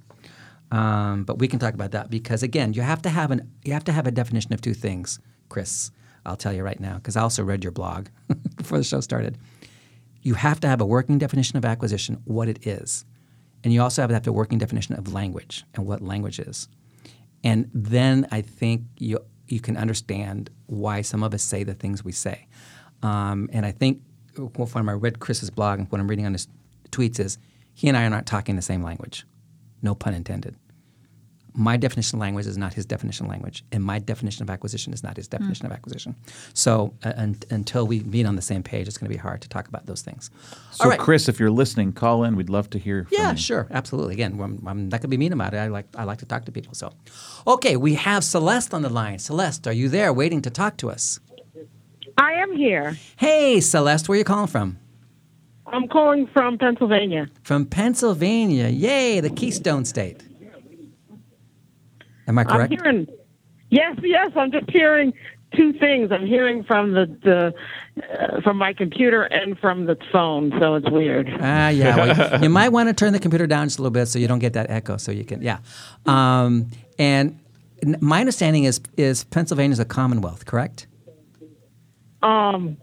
[0.71, 3.73] Um, but we can talk about that because again, you have to have an you
[3.73, 5.19] have to have a definition of two things,
[5.49, 5.91] Chris.
[6.25, 8.07] I'll tell you right now because I also read your blog
[8.55, 9.37] before the show started.
[10.21, 13.05] You have to have a working definition of acquisition, what it is,
[13.63, 16.67] and you also have to have a working definition of language and what language is.
[17.43, 22.03] And then I think you you can understand why some of us say the things
[22.03, 22.47] we say.
[23.03, 24.01] Um, and I think
[24.37, 26.47] when I read Chris's blog and what I'm reading on his
[26.91, 27.37] tweets is
[27.73, 29.25] he and I are not talking the same language.
[29.81, 30.55] No pun intended.
[31.57, 34.91] My definition of language is not his definition of language, and my definition of acquisition
[34.91, 36.13] is not his definition of acquisition.
[36.53, 39.41] So uh, un- until we meet on the same page, it's going to be hard
[39.41, 40.29] to talk about those things.
[40.71, 40.99] So, All right.
[40.99, 42.35] Chris, if you're listening, call in.
[42.35, 43.37] We'd love to hear from Yeah, you.
[43.37, 44.15] sure, absolutely.
[44.15, 45.57] Again, I'm, I'm not going to be mean about it.
[45.57, 46.73] I like I like to talk to people.
[46.73, 46.91] So,
[47.47, 49.19] okay, we have Celeste on the line.
[49.19, 51.21] Celeste, are you there, waiting to talk to us?
[52.17, 52.97] I am here.
[53.17, 54.79] Hey, Celeste, where are you calling from?
[55.67, 57.27] I'm calling from Pennsylvania.
[57.43, 58.67] From Pennsylvania.
[58.67, 60.23] Yay, the Keystone State.
[62.27, 62.71] Am I correct?
[62.71, 63.07] I'm hearing.
[63.69, 64.31] Yes, yes.
[64.35, 65.13] I'm just hearing
[65.55, 66.11] two things.
[66.11, 67.53] I'm hearing from the the
[68.19, 71.29] uh, from my computer and from the phone, so it's weird.
[71.39, 71.95] Ah, yeah.
[71.95, 74.27] Well, you might want to turn the computer down just a little bit so you
[74.27, 74.97] don't get that echo.
[74.97, 75.59] So you can, yeah.
[76.05, 77.39] Um, and
[77.99, 80.87] my understanding is is Pennsylvania is a Commonwealth, correct?
[82.25, 82.77] Um.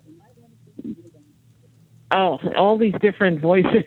[2.15, 3.85] Oh, all these different voices.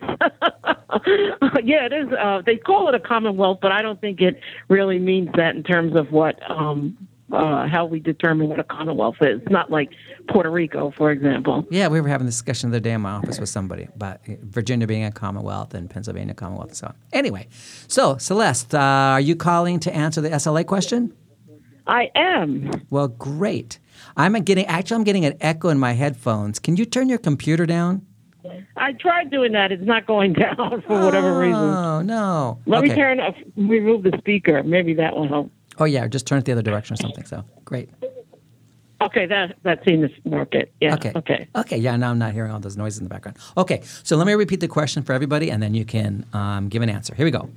[1.62, 2.08] yeah, it is.
[2.12, 5.62] Uh, they call it a commonwealth, but I don't think it really means that in
[5.62, 6.98] terms of what um,
[7.32, 9.40] uh, how we determine what a commonwealth is.
[9.40, 9.90] It's not like
[10.28, 11.66] Puerto Rico, for example.
[11.70, 14.24] Yeah, we were having this discussion the other day in my office with somebody about
[14.26, 16.94] Virginia being a Commonwealth and Pennsylvania Commonwealth and so on.
[17.12, 17.48] Anyway,
[17.88, 21.12] so Celeste, uh, are you calling to answer the SLA question?
[21.86, 22.70] I am.
[22.90, 23.78] Well, great.
[24.16, 26.58] I'm getting actually I'm getting an echo in my headphones.
[26.58, 28.06] Can you turn your computer down?
[28.76, 29.72] I tried doing that.
[29.72, 31.54] It's not going down for whatever reason.
[31.54, 32.58] Oh no.
[32.66, 32.88] Let okay.
[32.88, 33.20] me turn.
[33.20, 34.62] Uh, remove the speaker.
[34.62, 35.50] Maybe that will help.
[35.78, 37.24] Oh yeah, just turn it the other direction or something.
[37.24, 37.90] So great.
[39.02, 40.54] Okay, that that seems to work.
[40.54, 40.72] It.
[40.80, 40.94] Yeah.
[40.94, 41.12] Okay.
[41.14, 41.48] Okay.
[41.54, 41.76] Okay.
[41.76, 41.96] Yeah.
[41.96, 43.36] Now I'm not hearing all those noises in the background.
[43.56, 43.82] Okay.
[44.02, 46.88] So let me repeat the question for everybody, and then you can um, give an
[46.88, 47.14] answer.
[47.14, 47.50] Here we go.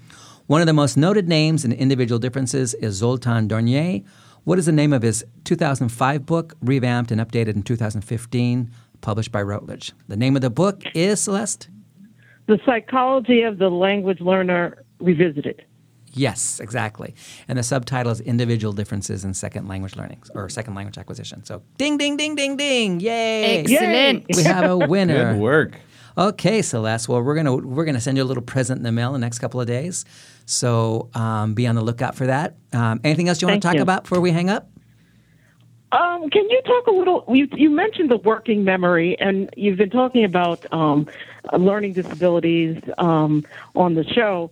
[0.48, 4.04] One of the most noted names and individual differences is Zoltan Dörnyei.
[4.44, 8.72] What is the name of his 2005 book, revamped and updated in 2015,
[9.02, 9.94] published by Routledge?
[10.08, 11.70] The name of the book is Celeste.
[12.48, 15.66] The psychology of the language learner revisited.
[16.14, 17.14] Yes, exactly.
[17.48, 21.44] And the subtitle is Individual Differences in Second Language Learning or Second Language Acquisition.
[21.44, 23.00] So ding, ding, ding, ding, ding.
[23.00, 23.60] Yay.
[23.60, 24.26] Excellent.
[24.36, 25.34] We have a winner.
[25.34, 25.80] Good work.
[26.18, 27.08] Okay, Celeste.
[27.08, 29.26] Well, we're gonna we're gonna send you a little present in the mail in the
[29.26, 30.06] next couple of days.
[30.46, 32.56] So um, be on the lookout for that.
[32.74, 33.82] Um, anything else you want to talk you.
[33.82, 34.70] about before we hang up?
[35.92, 37.26] Um, can you talk a little?
[37.30, 41.08] You, you mentioned the working memory, and you've been talking about um,
[41.52, 43.44] uh, learning disabilities um,
[43.76, 44.52] on the show.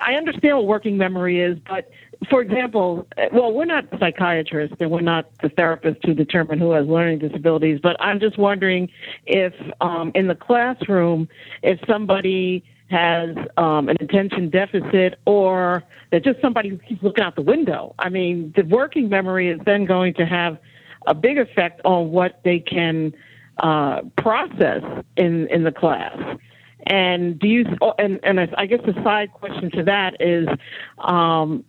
[0.00, 1.90] I understand what working memory is, but
[2.30, 6.86] for example, well, we're not psychiatrists and we're not the therapists who determine who has
[6.86, 8.88] learning disabilities, but I'm just wondering
[9.26, 11.28] if um, in the classroom,
[11.62, 17.36] if somebody has um, an attention deficit or they're just somebody who keeps looking out
[17.36, 17.94] the window.
[17.98, 20.58] I mean, the working memory is then going to have
[21.06, 23.12] a big effect on what they can
[23.58, 24.82] uh, process
[25.16, 26.16] in in the class.
[26.86, 27.66] And do you?
[27.82, 30.48] oh, And and I guess the side question to that is,
[30.98, 31.64] um,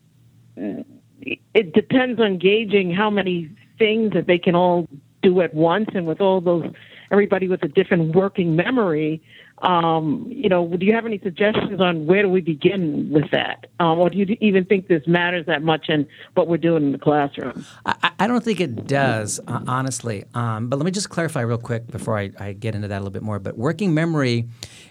[1.53, 4.87] it depends on gauging how many things that they can all
[5.21, 6.65] do at once, and with all those
[7.11, 9.21] everybody with a different working memory.
[9.61, 13.65] Um, you know, do you have any suggestions on where do we begin with that,
[13.79, 16.91] um, or do you even think this matters that much in what we're doing in
[16.93, 17.65] the classroom?
[17.85, 20.23] I, I- don't think it does, uh, honestly.
[20.33, 22.99] Um, but let me just clarify real quick before I, I get into that a
[22.99, 23.39] little bit more.
[23.39, 24.47] But working memory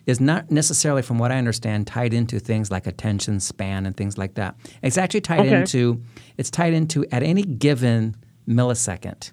[0.07, 4.19] is not necessarily, from what I understand, tied into things like attention span and things
[4.19, 4.57] like that.
[4.83, 5.61] It's actually tied Okay.
[5.61, 6.03] into
[6.37, 8.17] it's tied into at any given
[8.49, 9.31] millisecond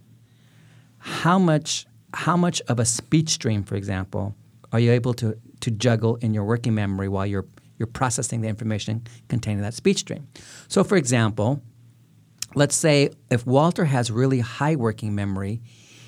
[0.99, 4.33] how much how much of a speech stream, for example,
[4.71, 7.45] are you able to to juggle in your working memory while you're
[7.77, 10.27] you're processing the information contained in that speech stream.
[10.67, 11.61] So, for example,
[12.53, 15.61] let's say if Walter has really high working memory,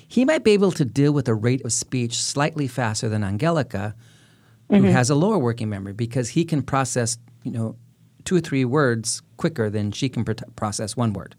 [0.06, 3.94] he might be able to deal with a rate of speech slightly faster than Angelica,
[4.68, 4.86] who mm-hmm.
[4.86, 7.76] has a lower working memory, because he can process, you know,
[8.24, 11.36] two or three words quicker than she can pr- process one word.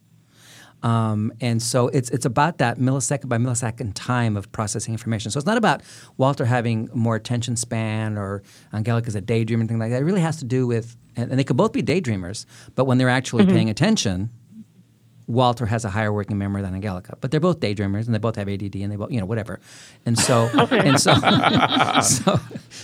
[0.82, 5.32] Um, and so it's it's about that millisecond by millisecond time of processing information.
[5.32, 5.82] So it's not about
[6.18, 10.02] Walter having more attention span or Angelica's a daydreamer, and anything like that.
[10.02, 12.98] It really has to do with, and, and they could both be daydreamers, but when
[12.98, 14.30] they're actually paying attention,
[15.30, 18.36] Walter has a higher working memory than Angelica, but they're both daydreamers and they both
[18.36, 19.60] have ADD and they both, you know, whatever.
[20.04, 21.14] And so, and so,
[22.02, 22.40] so,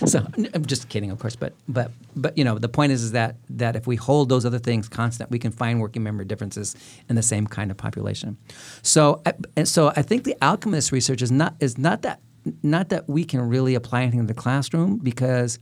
[0.06, 3.12] so, I'm just kidding, of course, but, but, but, you know, the point is, is
[3.12, 6.76] that, that if we hold those other things constant, we can find working memory differences
[7.08, 8.36] in the same kind of population.
[8.80, 12.02] So, I, and so I think the outcome of this research is not, is not
[12.02, 12.20] that,
[12.62, 15.58] not that we can really apply anything to the classroom because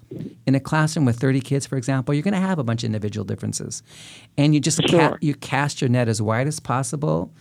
[0.47, 2.89] in a classroom with 30 kids, for example, you're going to have a bunch of
[2.89, 3.83] individual differences.
[4.37, 7.33] And you just ca- you cast your net as wide as possible.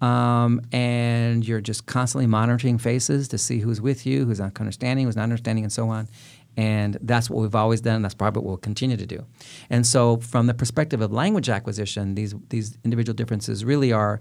[0.00, 5.06] Um, and you're just constantly monitoring faces to see who's with you, who's not understanding,
[5.06, 6.08] who's not understanding, and so on.
[6.56, 8.02] And that's what we've always done.
[8.02, 9.26] That's probably what we'll continue to do.
[9.70, 14.20] And so, from the perspective of language acquisition, these these individual differences really are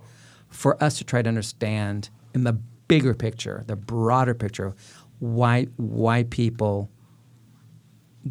[0.49, 4.75] for us to try to understand in the bigger picture, the broader picture,
[5.19, 6.89] why why people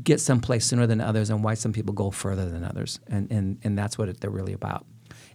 [0.03, 3.01] get someplace sooner than others and why some people go further than others.
[3.07, 4.85] And, and, and that's what it, they're really about.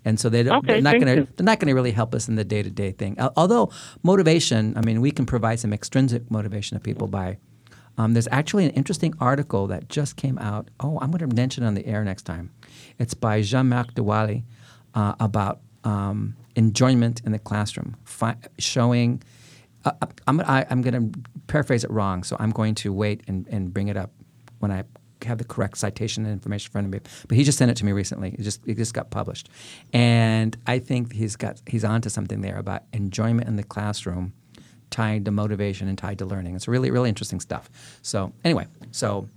[0.06, 2.16] And so they don't, Okay, they're not going to they're not going to really help
[2.16, 3.18] us in the day to day thing.
[3.36, 3.72] Although
[4.04, 7.38] motivation, I mean, we can provide some extrinsic motivation to people by.
[7.98, 10.70] Um, there's actually an interesting article that just came out.
[10.80, 12.52] Oh, I'm going to mention it on the air next time.
[12.98, 14.44] It's by Jean-Marc Dewaele
[14.96, 19.22] uh, about um, enjoyment in the classroom, fi- showing.
[19.84, 19.94] Uh,
[20.28, 23.74] I'm, I, I'm going to paraphrase it wrong, so I'm going to wait and, and
[23.74, 24.12] bring it up
[24.60, 24.84] when I
[25.26, 27.00] have the correct citation and information in front of me.
[27.28, 28.30] But he just sent it to me recently.
[28.38, 29.50] It just it just got published,
[29.92, 34.34] and I think he's got he's onto something there about enjoyment in the classroom,
[34.92, 36.56] tied to motivation and tied to learning.
[36.56, 37.70] It's really really interesting stuff.
[38.02, 39.28] So anyway, so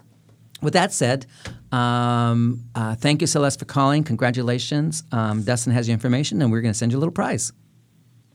[0.63, 1.27] with that said,
[1.73, 4.05] um, uh, thank you, Celeste, for calling.
[4.05, 5.03] Congratulations.
[5.13, 7.53] Um, Dustin has your information, and we're going to send you a little prize.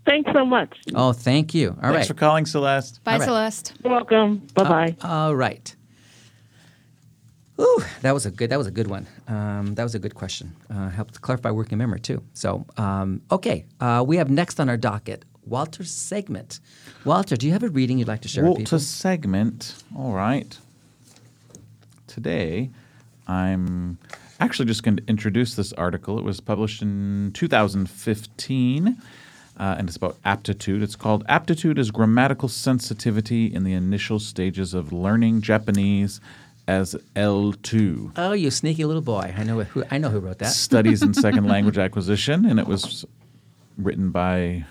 [0.06, 0.76] Thanks so much.
[0.96, 1.70] Oh, thank you.
[1.70, 1.94] All right.
[1.94, 3.04] Thanks for calling, Celeste.
[3.04, 3.26] Bye, All right.
[3.26, 3.74] Celeste.
[3.84, 4.48] You're welcome.
[4.56, 4.96] Bye bye.
[5.04, 5.76] All right.
[7.60, 8.50] Ooh, that was a good.
[8.50, 9.06] That was a good one.
[9.28, 10.56] Um, that was a good question.
[10.70, 12.24] Uh, helped clarify working memory too.
[12.34, 16.60] So, um, okay, uh, we have next on our docket Walter's segment.
[17.04, 18.78] Walter, do you have a reading you'd like to share with people?
[18.78, 19.84] Walter segment.
[19.96, 20.58] All right.
[22.10, 22.72] Today,
[23.28, 24.00] I'm
[24.40, 26.18] actually just going to introduce this article.
[26.18, 28.88] It was published in 2015,
[29.58, 30.82] uh, and it's about aptitude.
[30.82, 36.20] It's called Aptitude is Grammatical Sensitivity in the Initial Stages of Learning Japanese
[36.68, 38.14] as L2.
[38.16, 39.34] Oh, you sneaky little boy!
[39.38, 39.84] I know who.
[39.92, 40.48] I know who wrote that.
[40.48, 43.06] Studies in Second Language Acquisition, and it was
[43.78, 44.66] written by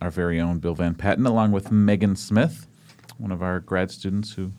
[0.00, 2.66] our very own Bill VanPatten, along with Megan Smith,
[3.18, 4.52] one of our grad students who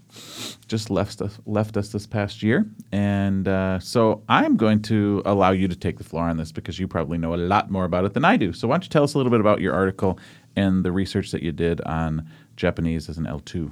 [0.67, 2.65] just left us left us this past year.
[2.91, 6.77] And uh, so I'm going to allow you to take the floor on this because
[6.77, 8.53] you probably know a lot more about it than I do.
[8.53, 10.19] So why don't you tell us a little bit about your article
[10.55, 13.71] and the research that you did on Japanese as an L2?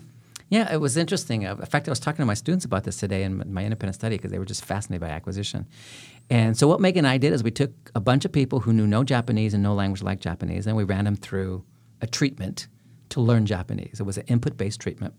[0.50, 1.46] Yeah, it was interesting.
[1.46, 3.96] Uh, In fact, I was talking to my students about this today in my independent
[3.96, 5.68] study because they were just fascinated by acquisition.
[6.30, 8.72] And so what Megan and I did is we took a bunch of people who
[8.72, 11.66] knew no Japanese and no language like Japanese, and we ran them through
[12.02, 12.68] a treatment
[13.10, 14.00] to learn Japanese.
[14.00, 15.14] It was an input-based treatment.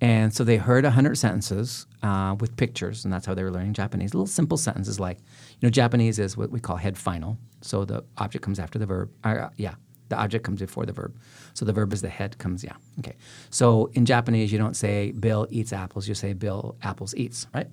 [0.00, 3.72] And so they heard 100 sentences uh, with pictures, and that's how they were learning
[3.72, 4.14] Japanese.
[4.14, 7.36] Little simple sentences like, you know, Japanese is what we call head final.
[7.62, 9.10] So the object comes after the verb.
[9.24, 9.74] Uh, yeah,
[10.08, 11.18] the object comes before the verb.
[11.54, 12.76] So the verb is the head comes, yeah.
[13.00, 13.16] Okay.
[13.50, 17.68] So in Japanese, you don't say Bill eats apples, you say Bill apples eats, right?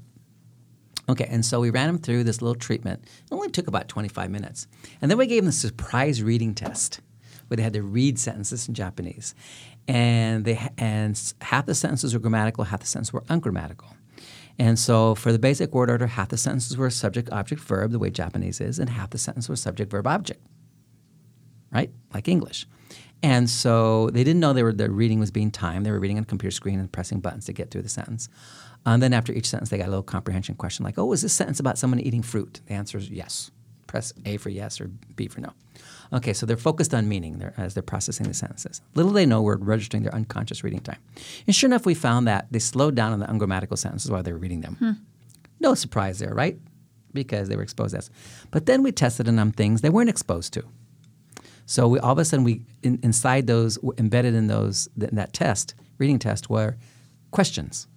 [1.08, 3.04] Okay, and so we ran them through this little treatment.
[3.04, 4.68] It only took about 25 minutes.
[5.02, 7.00] And then we gave them the surprise reading test
[7.48, 9.36] where they had to read sentences in Japanese.
[9.88, 13.96] And, they, and half the sentences were grammatical, half the sentences were ungrammatical.
[14.58, 18.00] And so for the basic word order, half the sentences were subject, object, verb, the
[18.00, 20.42] way Japanese is, and half the sentence was subject, verb, object,
[21.72, 21.92] right?
[22.14, 22.66] Like English.
[23.22, 25.86] And so they didn't know they were, the reading was being timed.
[25.86, 28.30] They were reading on a computer screen and pressing buttons to get through the sentence.
[28.86, 31.34] And then after each sentence, they got a little comprehension question like, oh, is this
[31.34, 32.62] sentence about someone eating fruit?
[32.68, 33.52] The answer is yes.
[33.88, 35.54] Press A for yes or B for no.
[36.14, 38.82] Okay, so they're focused on meaning they're, as they're processing the sentences.
[38.94, 41.00] Little they know we're registering their unconscious reading time.
[41.48, 44.32] And sure enough, we found that they slowed down on the ungrammatical sentences while they
[44.32, 44.76] were reading them.
[44.76, 44.92] Hmm.
[45.60, 46.60] No surprise there, right?
[47.14, 48.10] Because they were exposed to this.
[48.52, 50.64] But then we tested them on things they weren't exposed to.
[51.66, 55.34] So we all of a sudden we in, inside those embedded in those th- that
[55.34, 56.78] test reading test were
[57.32, 57.88] questions.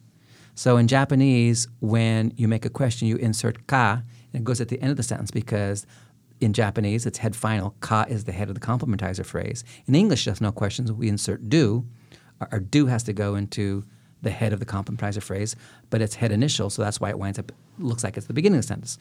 [0.55, 4.69] So in Japanese, when you make a question, you insert ka, and it goes at
[4.69, 5.87] the end of the sentence because
[6.41, 7.75] in Japanese it's head final.
[7.81, 9.65] Ka is the head of the complementizer phrase.
[9.87, 10.93] In English, there's no questions.
[10.93, 11.85] We insert do.
[12.41, 13.85] Our, our do has to go into
[14.23, 15.55] the head of the complementizer phrase,
[15.91, 18.59] but it's head initial, so that's why it winds up looks like it's the beginning
[18.59, 18.99] of the sentence.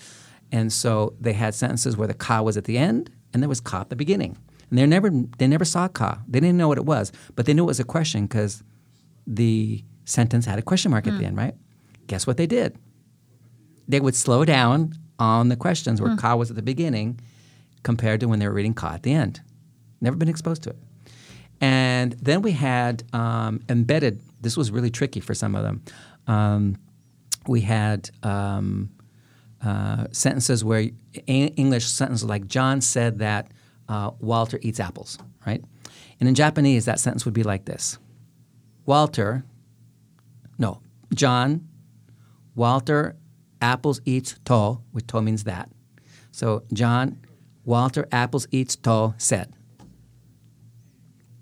[0.52, 3.60] And so they had sentences where the ka was at the end and there was
[3.60, 4.38] ka at the beginning.
[4.69, 6.21] And they never they never saw ka.
[6.28, 8.63] They didn't know what it was, but they knew it was a question because
[9.26, 11.26] the sentence had a question mark at the hmm.
[11.26, 11.56] end, right?
[12.08, 12.78] Guess what they did?
[13.88, 17.20] They would slow down on the questions where ka was at the beginning
[17.84, 19.42] compared to when they were reading ka at the end.
[20.02, 20.78] Never been exposed to it.
[21.60, 25.84] And then we had um, embedded, this was really tricky for some of them.
[26.28, 26.78] Um,
[27.48, 28.90] we had um,
[29.64, 30.90] uh, sentences where
[31.26, 33.52] English sentences like John said that
[33.90, 35.64] uh, Walter eats apples, right?
[36.20, 37.98] And in Japanese, that sentence would be like this
[38.86, 39.46] Walter,
[40.58, 40.82] no,
[41.14, 41.68] John,
[42.56, 43.16] Walter
[43.62, 45.69] apples eats to, which to means that.
[46.32, 47.19] So John,
[47.65, 49.54] Walter apples eats to said.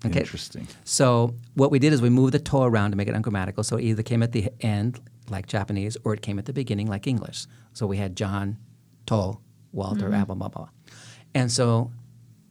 [0.04, 0.20] Okay.
[0.20, 0.68] Interesting.
[0.84, 3.64] So what we did is we moved the to around to make it ungrammatical.
[3.64, 6.86] So it either came at the end like Japanese or it came at the beginning
[6.86, 7.46] like English.
[7.72, 8.58] So we had John,
[9.06, 9.38] to,
[9.72, 10.24] Walter, mm-hmm.
[10.24, 10.68] blah, blah, blah, blah.
[11.34, 11.90] And so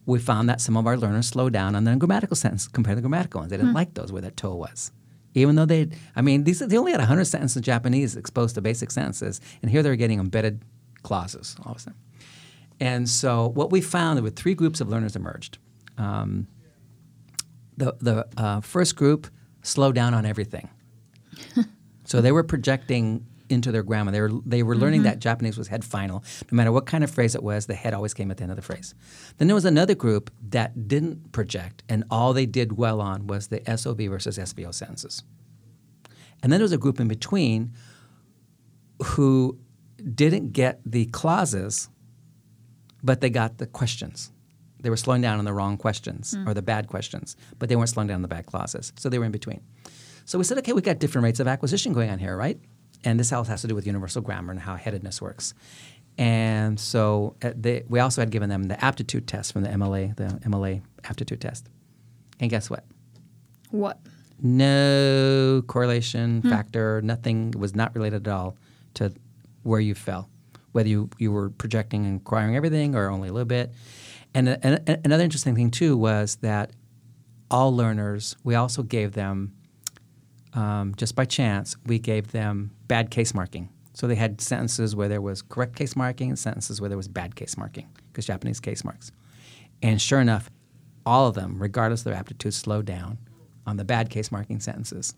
[0.04, 3.02] we found that some of our learners slowed down on the ungrammatical sentence compared to
[3.02, 3.50] the grammatical ones.
[3.50, 3.76] They didn't hmm.
[3.76, 4.92] like those where that to was.
[5.36, 8.62] Even though they, I mean, these they only had 100 sentences in Japanese exposed to
[8.62, 10.62] basic sentences, and here they're getting embedded
[11.02, 11.98] clauses all of a sudden.
[12.80, 15.58] And so what we found, were three groups of learners emerged.
[15.98, 16.48] Um,
[17.76, 19.26] the the uh, first group
[19.62, 20.70] slowed down on everything.
[22.04, 24.12] so they were projecting into their grammar.
[24.12, 25.10] They were they were learning mm-hmm.
[25.10, 26.24] that Japanese was head final.
[26.50, 28.52] No matter what kind of phrase it was, the head always came at the end
[28.52, 28.94] of the phrase.
[29.38, 33.48] Then there was another group that didn't project, and all they did well on was
[33.48, 35.22] the SOV versus SVO sentences.
[36.42, 37.72] And then there was a group in between
[39.02, 39.58] who
[40.14, 41.88] didn't get the clauses,
[43.02, 44.30] but they got the questions.
[44.80, 46.46] They were slowing down on the wrong questions mm.
[46.46, 48.92] or the bad questions, but they weren't slowing down on the bad clauses.
[48.96, 49.62] So they were in between.
[50.24, 52.60] So we said, okay, we've got different rates of acquisition going on here, right?
[53.06, 55.54] And this all has to do with universal grammar and how headedness works.
[56.18, 60.16] And so uh, they, we also had given them the aptitude test from the MLA,
[60.16, 61.68] the MLA aptitude test.
[62.40, 62.84] And guess what?
[63.70, 64.00] What?
[64.42, 68.56] No correlation factor, nothing was not related at all
[68.94, 69.12] to
[69.62, 70.28] where you fell,
[70.72, 73.72] whether you, you were projecting and acquiring everything or only a little bit.
[74.34, 76.72] And, uh, and, and another interesting thing, too, was that
[77.50, 79.55] all learners, we also gave them,
[80.56, 83.68] um, just by chance, we gave them bad case marking.
[83.92, 87.08] So they had sentences where there was correct case marking and sentences where there was
[87.08, 89.12] bad case marking, because Japanese case marks.
[89.82, 90.50] And sure enough,
[91.04, 93.18] all of them, regardless of their aptitude, slowed down
[93.66, 95.14] on the bad case marking sentences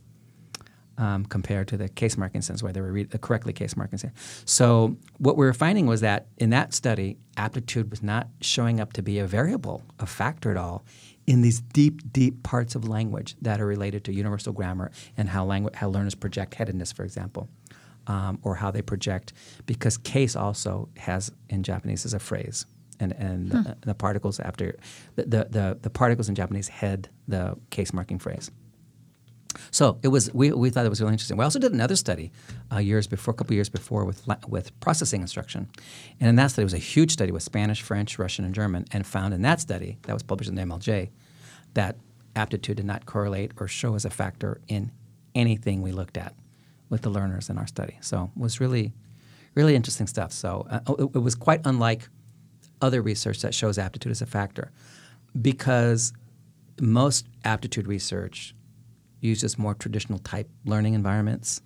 [0.96, 3.98] um, compared to the case marking sentences where they were read, the correctly case marking
[3.98, 4.42] sentences.
[4.44, 8.92] So what we were finding was that in that study, aptitude was not showing up
[8.94, 10.84] to be a variable, a factor at all
[11.28, 15.44] in these deep, deep parts of language that are related to universal grammar and how
[15.44, 17.48] language, how learners project headedness, for example.
[18.06, 19.34] Um, or how they project,
[19.66, 22.64] because case also has in Japanese is a phrase,
[22.98, 24.78] and and the, the particles after
[25.14, 28.50] the, the the the particles in Japanese head the case marking phrase.
[29.70, 30.32] So it was.
[30.32, 31.36] We, we thought it was really interesting.
[31.36, 32.32] We also did another study
[32.72, 35.68] uh, years before, a couple years before, with with processing instruction,
[36.20, 38.84] and in that study it was a huge study with Spanish, French, Russian, and German,
[38.92, 41.10] and found in that study that was published in the MLJ
[41.74, 41.96] that
[42.34, 44.90] aptitude did not correlate or show as a factor in
[45.34, 46.34] anything we looked at
[46.88, 47.98] with the learners in our study.
[48.00, 48.92] So it was really,
[49.54, 50.32] really interesting stuff.
[50.32, 52.08] So uh, it, it was quite unlike
[52.80, 54.70] other research that shows aptitude as a factor,
[55.40, 56.12] because
[56.80, 58.54] most aptitude research
[59.20, 61.60] uses more traditional type learning environments,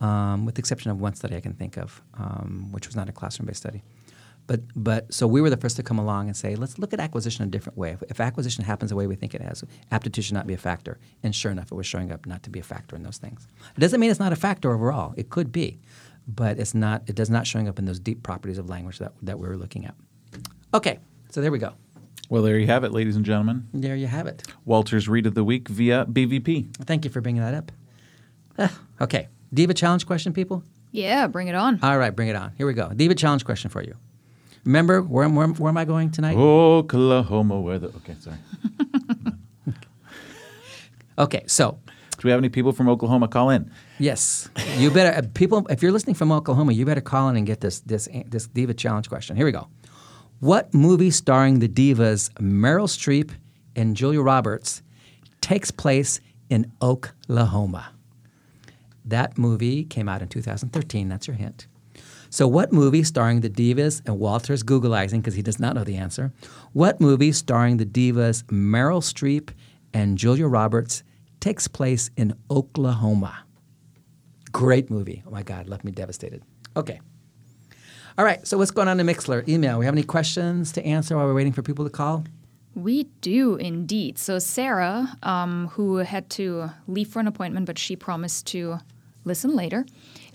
[0.00, 3.08] um, with the exception of one study I can think of, um, which was not
[3.08, 3.82] a classroom based study.
[4.48, 6.98] But, but so we were the first to come along and say, let's look at
[6.98, 7.92] acquisition a different way.
[7.92, 10.58] If, if acquisition happens the way we think it has, aptitude should not be a
[10.58, 10.98] factor.
[11.22, 13.46] And sure enough, it was showing up not to be a factor in those things.
[13.76, 15.14] It doesn't mean it's not a factor overall.
[15.16, 15.78] It could be,
[16.26, 17.02] but it's not.
[17.06, 19.56] It does not showing up in those deep properties of language that, that we were
[19.56, 19.94] looking at.
[20.74, 20.98] Okay,
[21.30, 21.72] so there we go.
[22.28, 23.68] Well, there you have it, ladies and gentlemen.
[23.74, 24.42] There you have it.
[24.64, 26.74] Walter's Read of the Week via BVP.
[26.84, 27.72] Thank you for bringing that up.
[28.58, 30.62] Ah, okay, Diva challenge question, people.
[30.92, 31.78] Yeah, bring it on.
[31.82, 32.52] All right, bring it on.
[32.56, 32.90] Here we go.
[32.94, 33.96] Diva challenge question for you.
[34.64, 36.36] Remember where, where, where am I going tonight?
[36.36, 37.88] Oklahoma weather.
[37.98, 38.36] Okay, sorry.
[41.18, 41.78] Okay, so
[42.18, 43.70] Do we have any people from Oklahoma call in?
[43.98, 44.48] yes,
[44.78, 45.66] you better uh, people.
[45.68, 48.72] If you're listening from Oklahoma, you better call in and get this this this diva
[48.72, 49.36] challenge question.
[49.36, 49.68] Here we go.
[50.42, 53.30] What movie starring the divas Meryl Streep
[53.76, 54.82] and Julia Roberts
[55.40, 56.18] takes place
[56.50, 57.92] in Oklahoma?
[59.04, 61.08] That movie came out in 2013.
[61.08, 61.68] That's your hint.
[62.28, 65.96] So, what movie starring the divas and Walter's Googleizing because he does not know the
[65.96, 66.32] answer?
[66.72, 69.50] What movie starring the divas Meryl Streep
[69.94, 71.04] and Julia Roberts
[71.38, 73.44] takes place in Oklahoma?
[74.50, 75.22] Great movie.
[75.24, 76.42] Oh my God, left me devastated.
[76.76, 77.00] Okay.
[78.18, 79.46] All right, so what's going on in Mixlr?
[79.48, 79.78] Email.
[79.78, 82.24] We have any questions to answer while we're waiting for people to call?
[82.74, 84.18] We do indeed.
[84.18, 88.78] So Sarah, um, who had to leave for an appointment, but she promised to
[89.24, 89.86] listen later,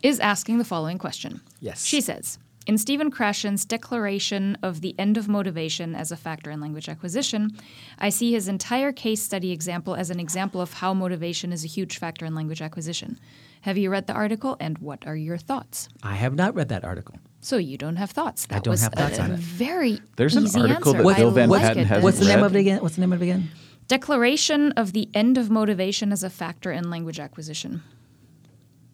[0.01, 1.41] is asking the following question.
[1.59, 1.85] Yes.
[1.85, 6.59] She says, in Stephen Krashen's declaration of the end of motivation as a factor in
[6.59, 7.55] language acquisition,
[7.99, 11.67] I see his entire case study example as an example of how motivation is a
[11.67, 13.19] huge factor in language acquisition.
[13.61, 15.89] Have you read the article, and what are your thoughts?
[16.03, 17.15] I have not read that article.
[17.39, 18.45] So you don't have thoughts.
[18.47, 19.39] That don't was have thoughts a, on a it.
[19.39, 21.03] very There's an article answer.
[21.03, 22.81] that Bill Van like Patten hasn't What's the name of it again?
[22.81, 23.49] What's the name of it again?
[23.87, 27.83] Declaration of the end of motivation as a factor in language acquisition.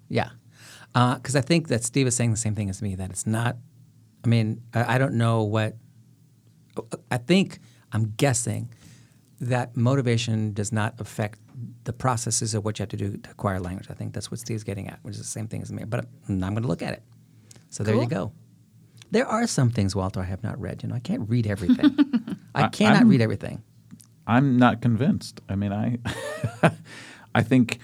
[0.07, 0.29] Yeah,
[0.93, 2.95] uh, because I think that Steve is saying the same thing as me.
[2.95, 3.57] That it's not.
[4.23, 5.75] I mean, I, I don't know what.
[7.09, 7.59] I think
[7.91, 8.71] I'm guessing
[9.39, 11.39] that motivation does not affect
[11.83, 13.87] the processes of what you have to do to acquire language.
[13.89, 15.83] I think that's what Steve's getting at, which is the same thing as me.
[15.85, 17.03] But I'm going to look at it.
[17.73, 18.31] So there you go.
[19.09, 20.83] There are some things, Walter, I have not read.
[20.83, 21.97] You know, I can't read everything.
[22.55, 23.63] I cannot I'm- read everything.
[24.27, 25.41] I'm not convinced.
[25.49, 25.97] I mean, I,
[27.35, 27.79] I think,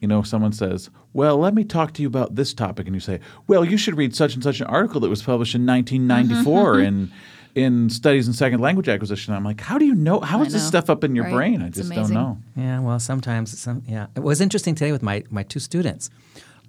[0.00, 3.00] you know, someone says, "Well, let me talk to you about this topic," and you
[3.00, 6.80] say, "Well, you should read such and such an article that was published in 1994
[6.88, 7.12] in
[7.54, 10.18] in Studies in Second Language Acquisition," I'm like, "How do you know?
[10.20, 11.34] How I is this stuff up in your right?
[11.34, 11.62] brain?
[11.62, 12.14] I It's just amazing.
[12.16, 12.24] don't
[12.56, 14.06] know." Yeah, well, sometimes, some, yeah.
[14.16, 16.10] It was interesting today with my, my two students.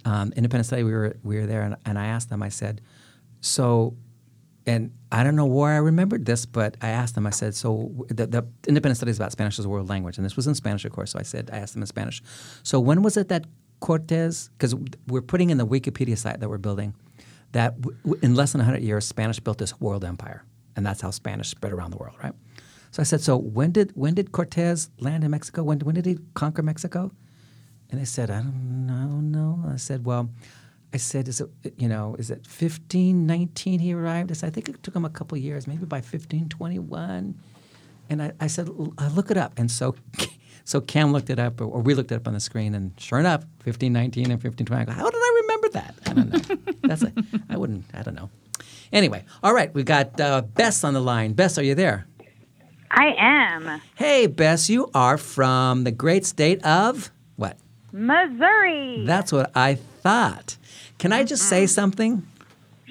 [0.10, 2.41] Um, Independence Study, we were we were there, and, and I asked them.
[2.41, 2.82] I said,
[3.41, 3.95] so,
[4.66, 7.28] and I don't know where I remembered this, but I asked them.
[7.28, 10.26] I said, so the, the Independence Study is about Spanish as a world language, and
[10.26, 11.12] this was in Spanish, of course.
[11.12, 12.24] So I said, I asked them in Spanish.
[12.64, 13.45] So when was it that
[13.82, 14.49] Cortez?
[14.57, 14.74] Because
[15.07, 16.95] we're putting in the Wikipedia site that we're building
[17.51, 20.43] that w- in less than 100 years, Spanish built this world empire,
[20.76, 22.34] and that's how Spanish spread around the world, right?
[22.89, 25.62] So I said, so when did when did Cortez land in Mexico?
[25.62, 27.12] When when did he conquer Mexico?
[27.92, 29.64] And I said, I don't know, no.
[29.72, 30.30] I said, well,
[30.94, 34.32] I said, is it you know, is it 1519 he arrived?
[34.32, 37.36] I said, I think it took him a couple of years, maybe by 1521.
[38.10, 39.54] And I, I said, I look it up.
[39.58, 39.96] And so,
[40.66, 42.92] so Cam looked it up, or, or we looked it up on the screen, and
[43.00, 44.82] sure enough, 1519 and 1520.
[44.82, 45.96] I go, how did I remember that?
[46.08, 46.74] I don't know.
[46.88, 47.14] That's a,
[47.50, 48.30] I wouldn't, I don't know.
[48.92, 51.34] Anyway, all right, we got uh, Bess on the line.
[51.34, 52.08] Bess, are you there?
[52.90, 53.82] I am.
[53.96, 57.12] Hey, Bess, you are from the great state of what?
[57.92, 59.04] Missouri.
[59.06, 60.58] That's what I thought.
[60.98, 62.26] Can I just say something?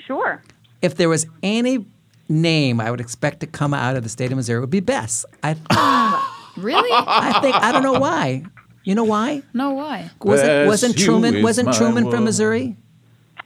[0.07, 0.43] sure.
[0.81, 1.85] If there was any
[2.29, 4.81] name I would expect to come out of the state of Missouri, it would be
[4.81, 5.25] Bess.
[5.43, 5.55] I,
[6.57, 6.91] Really?
[6.93, 8.45] I think I don't know why.
[8.85, 9.43] You know why?
[9.53, 10.11] No, why?
[10.23, 12.25] Wasn't wasn't you Truman is wasn't my Truman from world.
[12.25, 12.77] Missouri?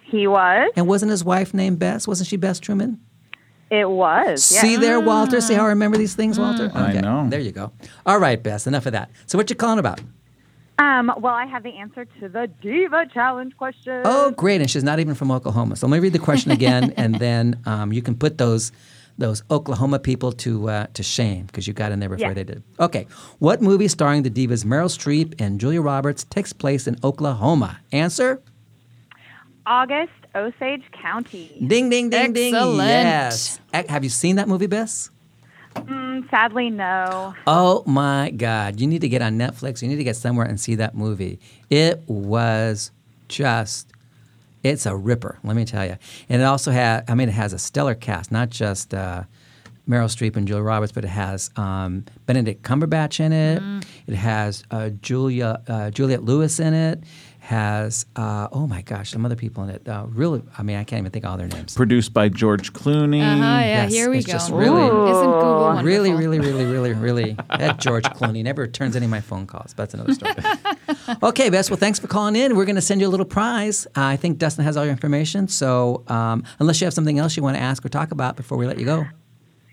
[0.05, 0.71] He was.
[0.77, 2.07] And wasn't his wife named Bess?
[2.07, 3.01] Wasn't she Bess Truman?
[3.71, 4.45] It was.
[4.45, 5.41] See there, Walter.
[5.41, 6.69] See how I remember these things, Walter?
[6.69, 6.77] Mm.
[6.77, 7.29] I know.
[7.31, 7.73] There you go.
[8.05, 8.67] All right, Bess.
[8.67, 9.11] Enough of that.
[9.27, 10.01] So what you calling about?
[10.83, 14.03] Um, well, I have the answer to the Diva Challenge question.
[14.05, 14.61] Oh, great!
[14.61, 15.77] And she's not even from Oklahoma.
[15.77, 18.73] So let me read the question again, and then um, you can put those
[19.17, 22.35] those Oklahoma people to uh, to shame because you got in there before Yeah.
[22.35, 22.63] they did.
[22.81, 23.07] Okay,
[23.39, 27.79] what movie starring the divas Meryl Streep and Julia Roberts takes place in Oklahoma?
[27.93, 28.41] Answer:
[29.67, 31.65] August, Osage County.
[31.65, 32.55] Ding, ding, ding, ding.
[32.55, 32.89] Excellent.
[32.89, 33.61] Yes.
[33.73, 35.12] Eh, Have you seen that movie, Bess?
[35.75, 37.35] Mm, sadly, no.
[37.47, 38.81] Oh my God!
[38.81, 39.83] You need to get on Netflix.
[39.83, 41.41] You need to get somewhere and see that movie.
[41.71, 42.91] It was
[43.29, 43.89] just.
[44.63, 45.97] It's a ripper, let me tell you.
[46.29, 49.25] And it also has, I mean, it has a stellar cast, not just uh,
[49.89, 53.61] Meryl Streep and Julia Roberts, but it has um, Benedict Cumberbatch in it.
[54.07, 57.01] It has uh, Julia uh, Juliette Lewis in it.
[57.47, 59.89] Has uh, oh my gosh, some other people in it.
[59.89, 61.75] Uh, really, I mean, I can't even think of all their names.
[61.75, 63.21] Produced by George Clooney.
[63.21, 64.33] Uh-huh, yeah, Yes, here we it's go.
[64.35, 65.85] just really- Isn't Google wonderful?
[65.85, 67.37] Really, really, really, really, really.
[67.59, 70.35] That George Clooney never returns any of my phone calls, but that's another story.
[71.25, 71.69] okay, Bess.
[71.69, 72.55] Well, thanks for calling in.
[72.57, 73.87] We're going to send you a little prize.
[73.89, 75.49] Uh, I think Dustin has all your information.
[75.49, 78.57] So, um, unless you have something else you want to ask or talk about before
[78.57, 79.05] we let you go,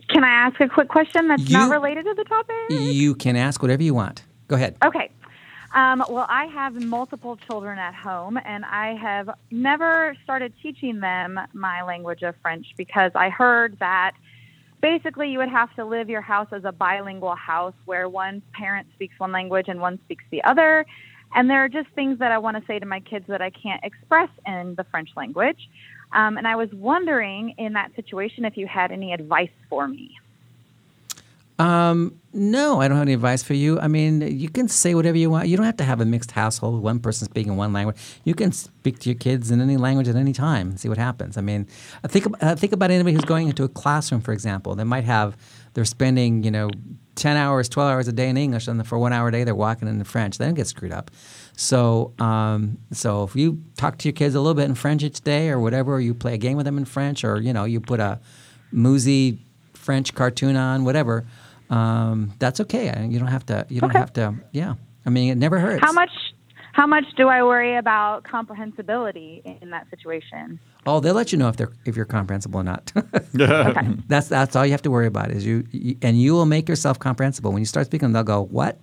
[0.10, 2.56] Can I ask a quick question that's not related to the topic?
[2.72, 4.24] you can ask whatever you want.
[4.48, 4.76] Go ahead.
[4.84, 5.12] Okay.
[5.74, 11.40] Um, well, I have multiple children at home, and I have never started teaching them
[11.54, 14.14] my language of French because I heard that
[14.82, 18.88] basically you would have to live your house as a bilingual house where one parent
[18.96, 20.86] speaks one language and one speaks the other.
[21.36, 23.52] And there are just things that I want to say to my kids that I
[23.52, 25.70] can't express in the French language.
[26.12, 30.18] Um, and I was wondering in that situation if you had any advice for me.
[31.60, 33.80] Um, no, I don't have any advice for you.
[33.80, 35.50] I mean, you can say whatever you want.
[35.50, 37.98] You don't have to have a mixed household, one person speaking one language.
[38.24, 40.98] You can speak to your kids in any language at any time and see what
[40.98, 41.38] happens.
[41.38, 41.68] I mean,
[42.08, 44.74] think, uh, think about anybody who's going into a classroom, for example.
[44.76, 45.36] They might have,
[45.74, 46.70] they're spending, you know,
[47.16, 49.56] 10 hours, 12 hours a day in English, and for one hour a day, they're
[49.56, 50.38] walking in French.
[50.38, 51.12] They don't get screwed up.
[51.58, 55.22] So, um, so if you talk to your kids a little bit in French each
[55.22, 57.66] day or whatever, or you play a game with them in French, or, you know,
[57.66, 58.20] you put a
[58.72, 59.40] Muzzy
[59.74, 61.26] French cartoon on, whatever,
[61.70, 62.90] um, that's okay.
[62.90, 63.66] I- You don't have to.
[63.70, 64.00] You don't Okay.
[64.00, 64.36] have to.
[64.52, 64.76] Yeah.
[65.06, 65.84] I mean, it never hurts.
[65.84, 66.12] How much?
[66.74, 70.60] How much do I worry about comprehensibility in that situation?
[70.86, 72.92] Oh, they'll let you know if they're if you're comprehensible or not.
[73.40, 73.88] Okay.
[74.08, 76.70] that's that's all you have to worry about is you, you and you will make
[76.70, 78.12] yourself comprehensible when you start speaking.
[78.14, 78.80] They'll go what,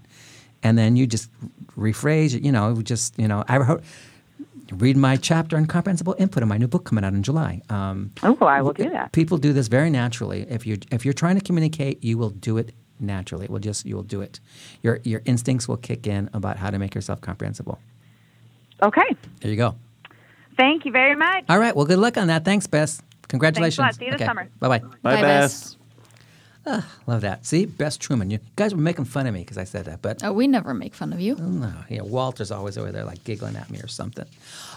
[0.62, 1.30] and then you just
[1.76, 2.42] rephrase.
[2.42, 3.44] You know, just you know.
[3.48, 3.82] I heard,
[4.72, 7.62] read my chapter on comprehensible input in my new book coming out in July.
[7.70, 9.12] Um, Oh, I will do that.
[9.12, 10.42] People do this very naturally.
[10.48, 13.44] If you if you're trying to communicate, you will do it naturally.
[13.44, 14.40] It will just you will do it.
[14.82, 17.78] Your your instincts will kick in about how to make yourself comprehensible.
[18.82, 19.16] Okay.
[19.40, 19.76] There you go.
[20.56, 21.44] Thank you very much.
[21.48, 21.74] All right.
[21.76, 22.44] Well, good luck on that.
[22.44, 23.02] Thanks, Bess.
[23.28, 23.78] Congratulations.
[23.78, 23.94] lot.
[23.94, 24.26] See you this okay.
[24.26, 24.48] summer.
[24.60, 24.78] Bye bye.
[24.78, 25.76] Bye, Bye, Bess.
[26.68, 27.46] Ah, love that.
[27.46, 28.28] See, Bess Truman.
[28.30, 30.74] You guys were making fun of me because I said that, but Oh, we never
[30.74, 31.36] make fun of you.
[31.38, 34.24] Oh, no, yeah, Walter's always over there like giggling at me or something.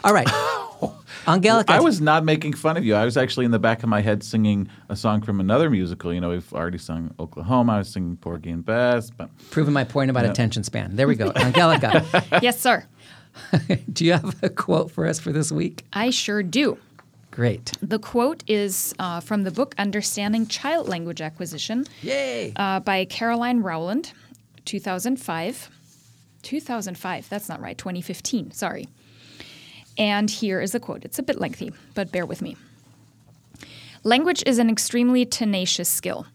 [0.04, 0.28] All right,
[1.28, 1.72] Angelica.
[1.74, 2.94] I was not making fun of you.
[2.96, 6.14] I was actually in the back of my head singing a song from another musical.
[6.14, 7.74] You know, we've already sung Oklahoma.
[7.74, 10.96] I was singing Porgy and Bess, but proving my point about attention span.
[10.96, 11.32] There we go.
[11.36, 12.06] Angelica,
[12.42, 12.86] yes, sir.
[13.94, 15.84] do you have a quote for us for this week?
[15.94, 16.78] I sure do.
[17.40, 17.72] Great.
[17.82, 22.52] The quote is uh, from the book Understanding Child Language Acquisition Yay.
[22.58, 24.12] uh, by Caroline Rowland,
[24.66, 25.70] 2005.
[26.42, 28.90] 2005, that's not right, 2015, sorry.
[29.98, 31.06] And here is the quote.
[31.06, 32.58] It's a bit lengthy, but bear with me.
[34.04, 36.26] Language is an extremely tenacious skill.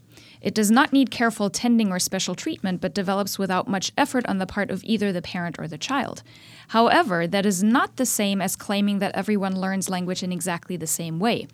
[0.45, 4.37] It does not need careful tending or special treatment, but develops without much effort on
[4.37, 6.23] the part of either the parent or the child.
[6.69, 10.87] However, that is not the same as claiming that everyone learns language in exactly the
[10.87, 11.47] same way.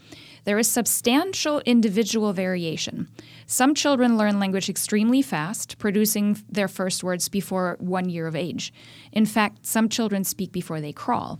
[0.45, 3.09] There is substantial individual variation.
[3.47, 8.73] Some children learn language extremely fast, producing their first words before one year of age.
[9.13, 11.39] In fact, some children speak before they crawl.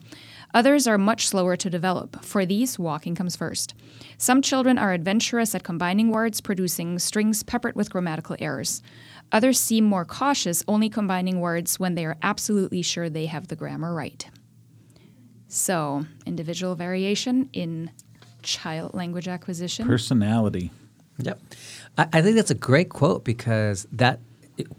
[0.53, 2.25] Others are much slower to develop.
[2.25, 3.75] For these, walking comes first.
[4.19, 8.83] Some children are adventurous at combining words, producing strings peppered with grammatical errors.
[9.33, 13.57] Others seem more cautious, only combining words when they are absolutely sure they have the
[13.57, 14.29] grammar right.
[15.47, 17.91] So, individual variation in
[18.43, 19.87] child language acquisition.
[19.87, 20.71] Personality.
[21.19, 21.39] Yep.
[21.99, 24.21] I, I think that's a great quote because that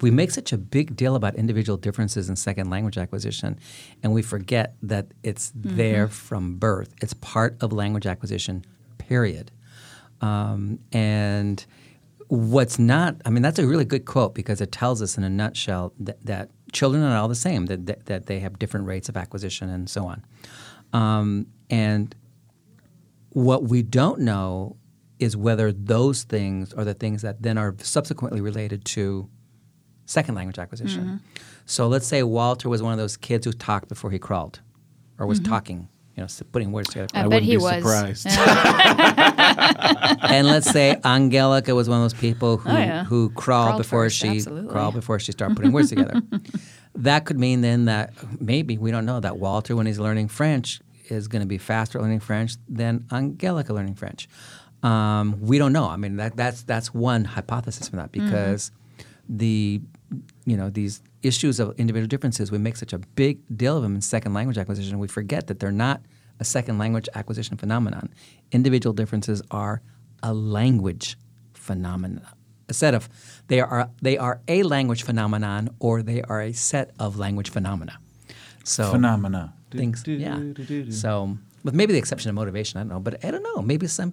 [0.01, 3.59] we make such a big deal about individual differences in second language acquisition,
[4.03, 6.93] and we forget that it's there from birth.
[7.01, 8.65] It's part of language acquisition,
[8.97, 9.51] period.
[10.21, 11.65] Um, and
[12.27, 15.29] what's not, I mean, that's a really good quote because it tells us in a
[15.29, 19.09] nutshell that, that children are all the same, that, that, that they have different rates
[19.09, 20.23] of acquisition and so on.
[20.93, 22.15] Um, and
[23.29, 24.77] what we don't know
[25.19, 29.29] is whether those things are the things that then are subsequently related to
[30.11, 31.03] second language acquisition.
[31.03, 31.17] Mm-hmm.
[31.65, 34.59] So let's say Walter was one of those kids who talked before he crawled
[35.17, 37.07] or was talking, you know, putting words together.
[37.07, 37.17] Mm-hmm.
[37.17, 37.75] I, I bet wouldn't he be was.
[37.75, 38.25] surprised.
[38.25, 40.15] Yeah.
[40.23, 43.03] and let's say Angelica was one of those people who, Oh, yeah.
[43.05, 44.69] who crawled, Crawled before first, she absolutely.
[44.71, 46.21] crawled before she started putting words together.
[46.93, 50.81] That could mean then that maybe we don't know that Walter, when he's learning French,
[51.07, 54.27] is going to be faster at learning French than Angelica learning French.
[54.83, 55.85] Um, we don't know.
[55.87, 58.25] I mean, that, that's that's one hypothesis for that Mm-hmm.
[58.25, 58.71] because
[59.29, 59.79] the
[60.45, 63.95] you know these issues of individual differences we make such a big deal of them
[63.95, 66.01] in second language acquisition we forget that they're not
[66.39, 68.09] a second language acquisition phenomenon.
[68.51, 69.83] Individual differences are
[70.23, 71.17] a language
[71.53, 72.25] phenomenon
[72.71, 73.07] a set of
[73.47, 77.99] they are they are a language phenomenon or they are a set of language phenomena.
[78.63, 79.53] So Phenomena.
[79.71, 80.35] things Do, yeah.
[80.35, 83.31] do, do, do, so with maybe the exception of motivation i don't know but i
[83.31, 84.11] don't know maybe some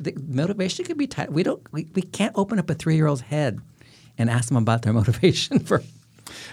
[0.00, 0.12] the
[0.42, 3.60] motivation could be tied we don't we, we can't open up a three-year-old's head
[4.18, 5.82] and ask them about their motivation for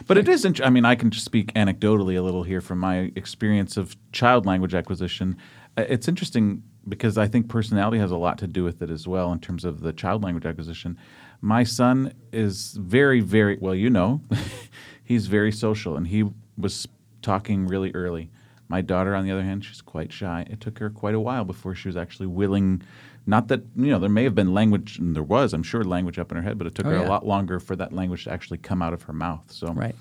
[0.08, 0.46] But it is.
[0.46, 3.96] Int- I mean, I can just speak anecdotally a little here from my experience of
[4.12, 5.38] child language acquisition.
[5.78, 9.32] It's interesting because I think personality has a lot to do with it as well
[9.32, 10.98] in terms of the child language acquisition.
[11.42, 13.76] My son is very, very well.
[13.76, 14.22] You know,
[15.04, 16.88] he's very social, and he was
[17.22, 18.30] talking really early.
[18.68, 20.46] My daughter, on the other hand, she's quite shy.
[20.50, 22.82] It took her quite a while before she was actually willing.
[23.28, 26.20] Not that you know there may have been language, and there was, I'm sure, language
[26.20, 27.08] up in her head, but it took Oh, her yeah.
[27.08, 29.52] a lot longer for that language to actually come out of her mouth.
[29.52, 29.96] So, right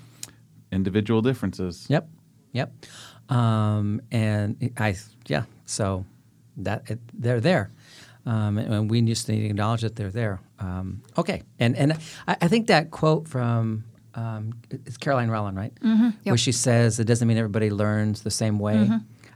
[0.71, 1.85] individual differences.
[1.89, 2.09] Yep,
[2.51, 2.73] yep.
[3.29, 4.95] Um, and I,
[5.27, 5.43] yeah.
[5.65, 6.05] So
[6.57, 7.71] that it, they're there,
[8.25, 10.39] um, and and we just need to acknowledge that they're there.
[10.59, 11.93] Um, okay, and and
[12.27, 15.73] I, I think that quote from um, it's Caroline Rowland, right?
[15.81, 16.09] Mm-hmm.
[16.29, 18.89] Where she says it doesn't mean everybody learns the same way.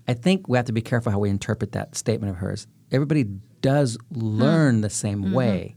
[0.07, 2.67] I think we have to be careful how we interpret that statement of hers.
[2.91, 3.25] Everybody
[3.61, 4.19] does hmm.
[4.19, 5.33] learn the same mm-hmm.
[5.33, 5.75] way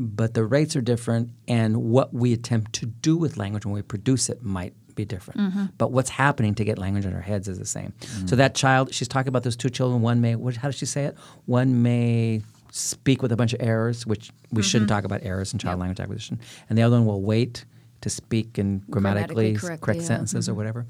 [0.00, 3.82] but the rates are different, and what we attempt to do with language when we
[3.82, 5.40] produce it might be different.
[5.40, 5.64] Mm-hmm.
[5.76, 7.92] But what's happening to get language in our heads is the same.
[8.00, 8.28] Mm.
[8.28, 10.00] So that child, she's talking about those two children.
[10.00, 11.16] One may, what, how does she say it?
[11.44, 14.96] One may speak with a bunch of errors, which we shouldn't mm-hmm.
[14.96, 17.66] talk about errors in child language acquisition, and the other one will wait
[18.00, 20.06] to speak in grammatically, Grammatically correctly, correct yeah.
[20.06, 20.86] sentences or whatever.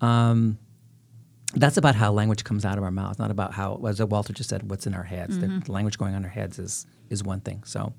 [0.00, 0.58] Um,
[1.54, 4.48] that's about how language comes out of our mouth, not about how, as Walter just
[4.50, 5.38] said, what's in our heads.
[5.38, 7.62] The- The, language going on our heads is is one thing.
[7.64, 7.92] So,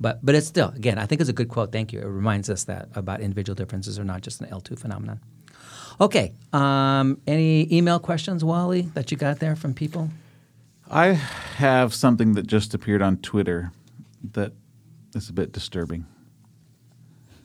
[0.00, 1.72] but but it's still again, I think it's a good quote.
[1.72, 2.00] Thank you.
[2.00, 5.20] It reminds us that about individual differences are not just an L two phenomenon.
[6.00, 6.32] Okay.
[6.52, 10.10] Um, any email questions, Wally, that you got there from people?
[10.90, 11.12] I
[11.56, 13.70] have something that just appeared on Twitter
[14.32, 14.52] that
[15.14, 16.06] is a bit disturbing.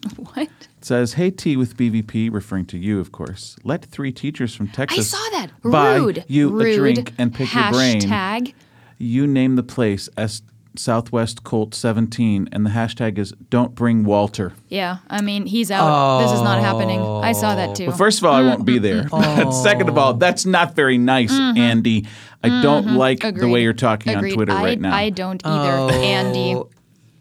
[0.18, 0.48] what?
[0.48, 3.56] It says, "Hey Tea with BVP, referring to you, of course.
[3.64, 5.52] Let three teachers from Texas I Texas saw that.
[5.64, 6.26] buy Rude.
[6.28, 6.68] you Rude.
[6.68, 8.02] a drink and pick your brain.
[8.02, 8.54] Hashtag.
[8.98, 10.42] You name the place as
[10.78, 14.54] Southwest COLT 17, and the hashtag is Don't Bring Walter.
[14.68, 16.20] Yeah, I mean he's out.
[16.22, 17.00] This is not happening.
[17.02, 17.88] I saw that too.
[17.88, 19.06] Well, first of all, I won't be there.
[19.10, 22.06] But second of all, that's not very nice, Andy.
[22.44, 23.56] I don't like the way Mm-hmm.
[23.64, 24.32] You're talking Agreed.
[24.32, 24.96] on Twitter I, right now.
[24.96, 26.62] I don't either, Andy.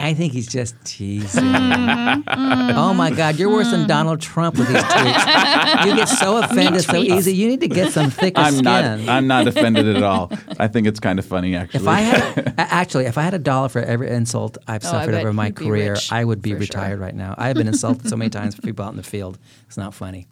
[0.01, 1.45] I think he's just teasing.
[1.47, 5.87] Oh my God, you're worse than Donald Trump with these tweets.
[5.87, 7.35] you get so offended so easy.
[7.35, 8.65] You need to get some thicker I'm skin.
[8.65, 9.01] not.
[9.09, 10.31] I'm not offended at all.
[10.59, 11.81] I think it's kind of funny, actually.
[11.81, 15.15] If I had, actually, if I had a dollar for every insult I've Oh, suffered
[15.15, 16.61] over my career, rich, I would be for sure.
[16.61, 17.35] retired right now.
[17.39, 19.39] I have been insulted so many times for people out in the field.
[19.69, 20.27] It's not funny.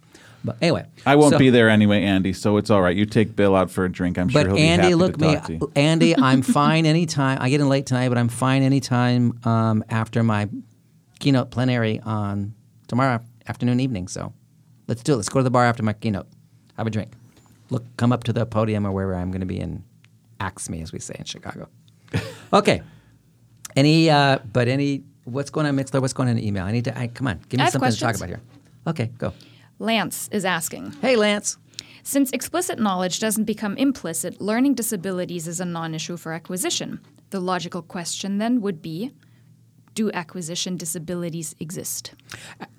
[0.44, 2.32] But anyway, I won't so- be there anyway, Andy.
[2.32, 2.96] So it's all right.
[2.96, 4.18] You take Bill out for a drink.
[4.18, 5.72] I'm sure But he'll be Andy, happy look to me, talk to you.
[5.76, 6.16] Andy.
[6.16, 7.38] I'm fine anytime.
[7.40, 10.48] I get in late tonight, but I'm fine anytime um, after my
[11.20, 12.54] keynote plenary on
[12.88, 14.08] tomorrow afternoon, evening.
[14.08, 14.32] So
[14.88, 15.16] let's do it.
[15.16, 16.26] Let's go to the bar after my keynote.
[16.76, 17.12] Have a drink.
[17.70, 19.84] Look, come up to the podium or wherever I'm going to be and
[20.40, 21.68] axe me, as we say in Chicago.
[22.52, 22.82] okay.
[23.76, 26.00] Any, uh, but any, what's going on, Mixlr?
[26.00, 26.64] What's going on in email?
[26.64, 28.40] I need to, I, come on, give me I have something to talk about here.
[28.86, 29.32] Okay, go.
[29.82, 31.58] Lance is asking Hey, Lance.
[32.04, 37.00] Since explicit knowledge doesn't become implicit, learning disabilities is a non issue for acquisition.
[37.30, 39.10] The logical question then would be
[39.94, 42.14] Do acquisition disabilities exist?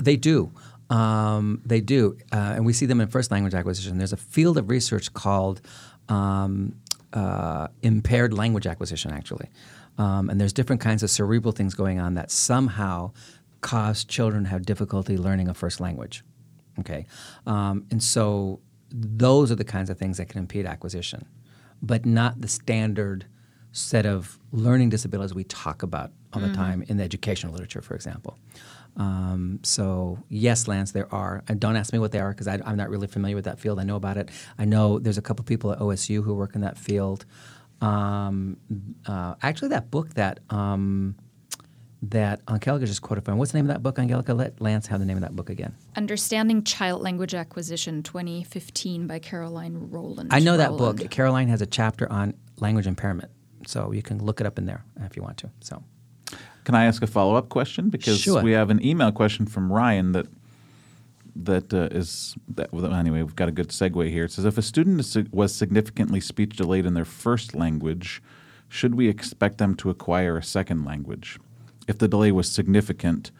[0.01, 0.51] They do.
[0.89, 2.17] Um, they do.
[2.31, 3.97] Uh, and we see them in first language acquisition.
[3.97, 5.59] There's a field of research called
[6.07, 6.75] um,
[7.11, 9.49] uh, impaired language acquisition, actually.
[9.97, 13.11] Um, and there's different kinds of cerebral things going on that somehow
[13.59, 16.23] cause children to have difficulty learning a first language.
[16.79, 17.05] Okay.
[17.45, 18.59] Um, and so
[18.89, 21.27] those are the kinds of things that can impede acquisition,
[21.81, 23.25] but not the standard
[23.71, 27.95] set of learning disabilities we talk about all the time in the educational literature, for
[27.95, 28.37] example.
[28.97, 31.43] Um, so yes, Lance, there are.
[31.47, 33.79] And don't ask me what they are because I'm not really familiar with that field.
[33.79, 34.29] I know about it.
[34.57, 37.25] I know there's a couple people at OSU who work in that field.
[37.81, 38.57] Um,
[39.07, 41.15] uh, actually, that book that um,
[42.09, 43.37] that Angelica just quoted from.
[43.37, 44.33] What's the name of that book, Angelica?
[44.33, 45.73] Let Lance have the name of that book again.
[45.95, 50.29] Understanding Child Language Acquisition 2015 by Caroline Rowland.
[50.33, 50.99] I know that Rowland.
[50.99, 51.09] book.
[51.09, 53.31] Caroline has a chapter on language impairment,
[53.65, 55.49] so you can look it up in there if you want to.
[55.61, 55.81] So.
[56.65, 57.89] Can I ask a follow up question?
[57.89, 58.41] Because Sure.
[58.41, 60.27] we have an email question from Ryan that
[61.35, 63.23] that uh, is that, well, anyway.
[63.23, 64.25] We've got a good segue here.
[64.25, 68.21] It says if a student is, was significantly speech delayed in their first language,
[68.69, 71.39] should we expect them to acquire a second language?
[71.87, 73.31] If the delay was significant,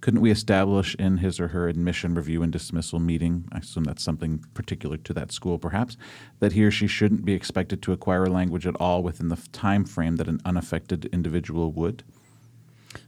[0.00, 4.02] couldn't we establish in his or her admission review and dismissal meeting, I assume that's
[4.02, 5.96] something particular to that school perhaps,
[6.38, 9.36] that he or she shouldn't be expected to acquire a language at all within the
[9.52, 12.04] time frame that an unaffected individual would?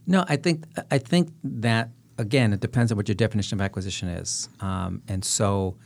[0.05, 4.09] No, I think I think that again, it depends on what your definition of acquisition
[4.09, 5.77] is, um, and so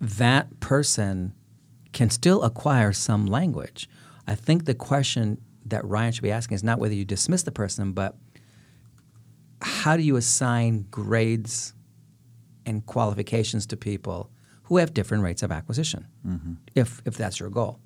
[0.00, 1.32] that person
[1.92, 3.88] can still acquire some language.
[4.26, 7.52] I think the question that Ryan should be asking is not whether you dismiss the
[7.52, 8.16] person, but
[9.60, 11.74] how do you assign grades
[12.66, 14.30] and qualifications to people
[14.64, 16.06] who have different rates of acquisition,
[16.74, 17.78] if, if that's your goal.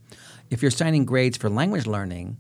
[0.51, 2.37] If you're assigning grades for language learning,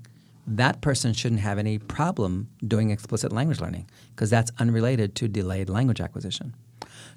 [0.46, 5.68] that person shouldn't have any problem doing explicit language learning because that's unrelated to delayed
[5.68, 6.54] language acquisition.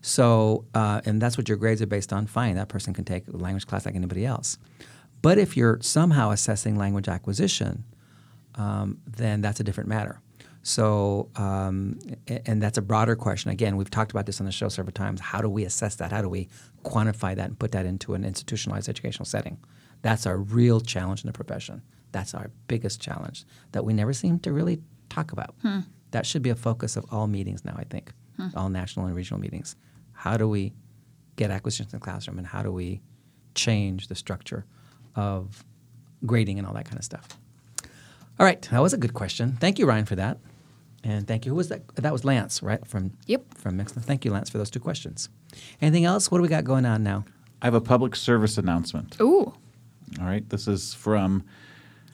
[0.02, 2.26] So, uh, and that's what your grades are based on.
[2.26, 4.58] Fine, that person can take a language class like anybody else.
[5.22, 7.84] But if you're somehow assessing language acquisition,
[8.56, 10.22] um, then that's a different matter.
[10.62, 13.50] So, um, and that's a broader question.
[13.50, 15.22] Again, we've talked about this on the show several times.
[15.22, 16.12] How do we assess that?
[16.12, 16.50] How do we
[16.84, 19.58] quantify that and put that into an institutionalized educational setting?
[20.02, 21.82] That's our real challenge in the profession.
[22.12, 25.56] That's our biggest challenge that we never seem to really talk about.
[26.12, 28.12] That should be a focus of all meetings now, I think,
[28.56, 29.76] all national and regional meetings.
[30.12, 30.74] How do we
[31.38, 33.02] get acquisitions in the classroom and how do we
[33.56, 34.66] change the structure
[35.16, 35.64] of
[36.26, 37.38] grading and all that kind of stuff?
[38.40, 39.58] All right, that was a good question.
[39.60, 40.38] Thank you, Ryan, for that.
[41.04, 41.52] And thank you.
[41.52, 41.88] Who was that?
[41.96, 42.86] That was Lance, right?
[42.86, 43.58] From Yep.
[43.58, 44.04] From Mixlr.
[44.04, 45.30] Thank you, Lance, for those two questions.
[45.82, 46.30] Anything else?
[46.30, 47.26] What do we got going on now?
[47.62, 49.18] I have a public service announcement.
[49.22, 49.54] Ooh.
[50.20, 51.44] All right, this is from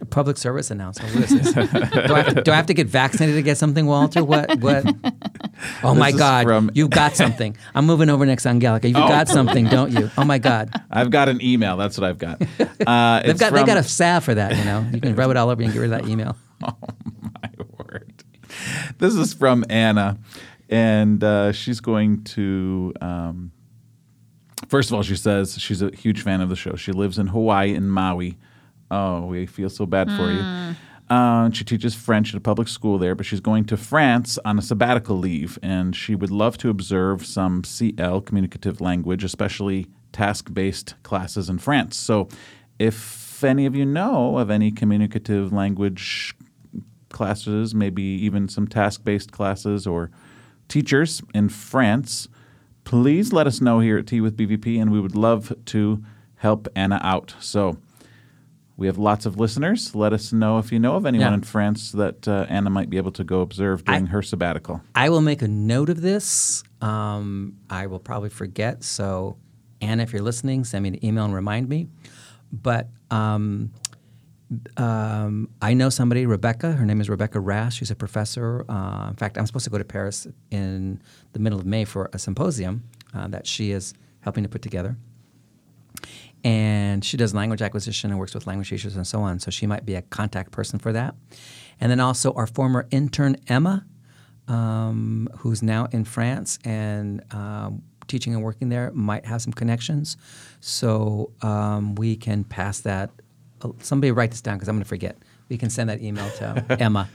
[0.02, 1.16] A public service announcement.
[1.16, 1.54] What is this?
[2.08, 4.24] do, I to, do I have to get vaccinated to get something, Walter?
[4.24, 4.60] What?
[4.60, 4.84] What?
[5.84, 6.46] Oh my God!
[6.46, 7.56] from- You've got something.
[7.76, 8.88] I'm moving over next, Angelica.
[8.88, 9.08] You've Oh.
[9.08, 10.10] got something, don't you?
[10.18, 10.70] Oh my God!
[10.92, 11.78] I've got an email.
[11.78, 12.42] That's what I've got.
[12.86, 14.56] Uh, They've it's got they got a salve for that.
[14.56, 16.36] You know, you can rub it all over you and get rid of that email.
[16.64, 16.76] Oh
[17.42, 17.50] my
[17.80, 18.24] word.
[19.00, 20.18] This is from Anna,
[20.70, 22.94] and uh, she's going to.
[23.02, 23.52] Um,
[24.68, 26.76] first of all, she says she's a huge fan of the show.
[26.76, 28.38] She lives in Hawaii in Maui.
[28.92, 30.76] Oh, we feel so bad for you.
[31.10, 34.58] Uh, she teaches French at a public school there, but she's going to France on
[34.58, 40.52] a sabbatical leave, and she would love to observe some CL, communicative language, especially task
[40.54, 41.96] based classes in France.
[41.96, 42.28] So,
[42.80, 46.36] if any of you know of any communicative language
[47.10, 50.10] classes, maybe even some task based classes or
[50.68, 52.28] teachers in France,
[52.84, 56.04] please let us know here at Tea with BVP, and we would love to
[56.38, 57.36] help Anna out.
[57.40, 57.78] So,
[58.78, 59.96] We have lots of listeners.
[59.96, 61.34] Let us know if you know of anyone Yeah.
[61.36, 64.82] in France that uh, Anna might be able to go observe during her sabbatical.
[64.94, 66.62] I will make a note of this.
[66.82, 68.84] Um, I will probably forget.
[68.84, 69.38] So,
[69.80, 71.88] Anna, if you're listening, send me an email and remind me.
[72.52, 73.72] But um,
[74.76, 76.74] um, I know somebody, Rebecca.
[76.74, 77.78] Her name is Rebekah Rast.
[77.78, 78.66] She's a professor.
[78.70, 81.02] Uh, in fact, I'm supposed to go to Paris in
[81.32, 84.98] the middle of May for a symposium uh, that she is helping to put together.
[86.46, 89.40] And she does language acquisition and works with language teachers and so on.
[89.40, 91.16] So she might be a contact person for that.
[91.82, 93.84] And then also our former intern, Emma,
[94.48, 100.18] um, who's now in France and um, teaching and working there, might have some connections.
[100.62, 103.10] So um, we can pass that.
[103.64, 105.18] uh, Somebody write this down because I'm going to forget.
[105.50, 107.10] We can send that email to Emma,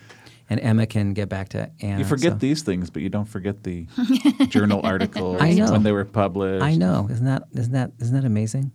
[0.49, 2.01] and Emma can get back to Anna.
[2.01, 3.87] You forget So- these things, but you don't forget the
[4.49, 5.71] journal articles I know.
[5.71, 6.65] when they were published.
[6.65, 7.09] I know.
[7.11, 8.73] Isn't that isn't that isn't that amazing?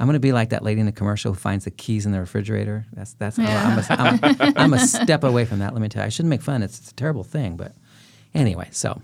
[0.00, 2.20] I'm gonna be like that lady in the commercial who finds the keys in the
[2.20, 2.86] refrigerator.
[2.92, 3.38] That's that's.
[3.38, 5.72] I'm, a, I'm, a, I'm a step away from that.
[5.72, 6.06] Let me tell you.
[6.06, 6.62] I shouldn't make fun.
[6.62, 7.72] It's, it's a terrible thing, but
[8.34, 8.68] anyway.
[8.70, 9.00] So,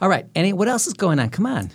[0.00, 0.26] all right.
[0.34, 1.30] Any what else is going on?
[1.30, 1.70] Come on.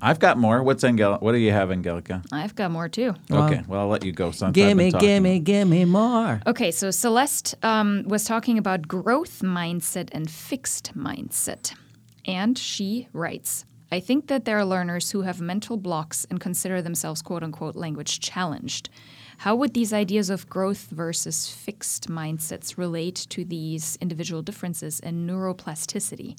[0.00, 0.62] I've got more.
[0.62, 1.16] What's Angel?
[1.18, 2.22] What do you have, Angelica?
[2.32, 3.14] I've got more too.
[3.30, 4.30] Okay, well I'll let you go.
[4.30, 6.40] Since I've Gimme, gimme, gimme more.
[6.46, 11.74] Okay, so Celeste um, was talking about growth mindset and fixed mindset.
[12.24, 16.80] And she writes I think that there are learners who have mental blocks and consider
[16.80, 18.88] themselves quote unquote language challenged.
[19.36, 25.28] How would these ideas of growth versus fixed mindsets relate to these individual differences and
[25.28, 26.38] neuroplasticity?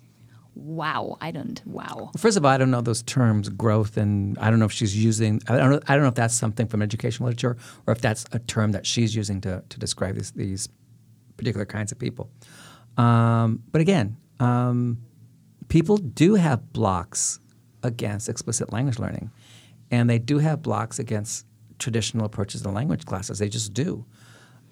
[0.56, 1.62] Wow, I don't.
[1.66, 2.10] Wow.
[2.18, 4.96] First of all, I don't know those terms, growth, and I don't know if she's
[4.96, 5.40] using.
[5.48, 5.80] I don't know.
[5.88, 8.88] I don't know if that's something from educational literature or if that's a term that
[8.88, 10.70] she's using to to describe these these
[11.38, 12.32] particular kinds of people.
[12.98, 15.00] Um, but again, um,
[15.68, 17.40] people do have blocks
[17.84, 19.32] against explicit language learning,
[19.92, 21.46] and they do have blocks against
[21.80, 23.40] traditional approaches to language classes.
[23.40, 24.06] They just do.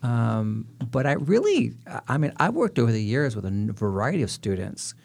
[0.02, 1.74] Um, but I really,
[2.08, 4.96] I mean, I've worked over the years with a variety of students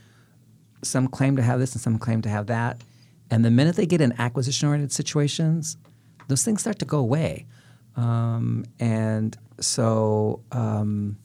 [0.83, 2.83] some claim to have this and some claim to have that.
[3.31, 5.77] And the minute they get in acquisition oriented situations,
[6.29, 7.47] those things start to go away.
[7.97, 11.19] Um, and so um,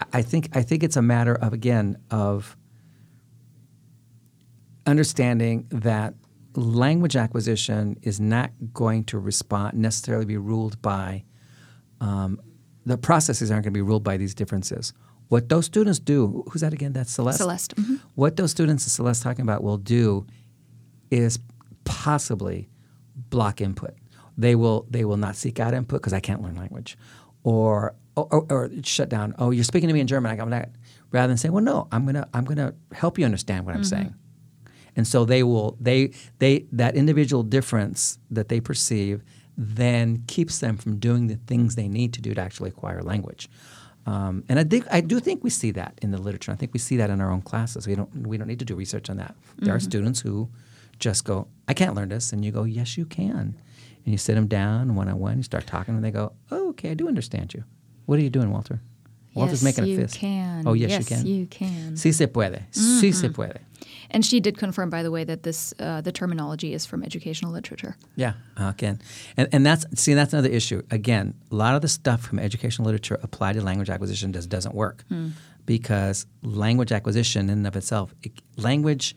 [0.00, 2.56] I I think I think it's a matter of again of
[4.86, 6.14] understanding that
[6.54, 11.24] language acquisition is not going to respond necessarily be ruled by
[12.00, 12.40] um,
[12.84, 14.92] the processes aren't going to be ruled by these differences.
[15.28, 16.92] What those students do, who's that again?
[16.92, 17.38] That's Celeste.
[17.38, 18.00] Celeste, mhm.
[18.16, 20.26] What those students that Celeste talking about will do
[21.10, 21.38] is
[21.84, 22.68] possibly
[23.30, 23.94] block input.
[24.36, 26.98] They will they will not seek out input because I can't learn language,
[27.44, 29.34] or or, or, or shut down.
[29.38, 30.38] Oh, you're speaking to me in German.
[30.38, 30.68] I'm not.
[31.12, 34.14] Rather than saying, well, no, I'm gonna I'm gonna help you understand what I'm saying.
[34.96, 39.22] And so they will they they that individual difference that they perceive
[39.56, 43.50] then keeps them from doing the things they need to do to actually acquire language.
[44.06, 46.52] Um, and I think I do think we see that in the literature.
[46.52, 47.86] I think we see that in our own classes.
[47.86, 49.34] We don't we don't need to do research on that.
[49.58, 50.50] There are students who
[50.98, 53.56] just go, I can't learn this, and you go, Yes, you can.
[54.04, 55.36] And you sit them down one on one.
[55.36, 57.64] You start talking, and they go, Oh, okay, I do understand you.
[58.06, 58.80] What are you doing, Walter?
[59.34, 60.14] Walter's yes, making a fist.
[60.16, 60.66] can.
[60.66, 61.26] Oh, yes, yes, you can.
[61.26, 61.96] you can.
[61.96, 62.62] Si se puede.
[62.70, 63.60] Si se puede.
[64.12, 67.50] And she did confirm, by the way, that this uh, the terminology is from educational
[67.50, 67.96] literature.
[68.14, 69.00] Yeah, again,
[69.36, 70.82] and and that's see that's another issue.
[70.90, 74.74] Again, a lot of the stuff from educational literature applied to language acquisition just doesn't
[74.74, 75.04] work
[75.64, 79.16] because language acquisition in and of itself, it, language.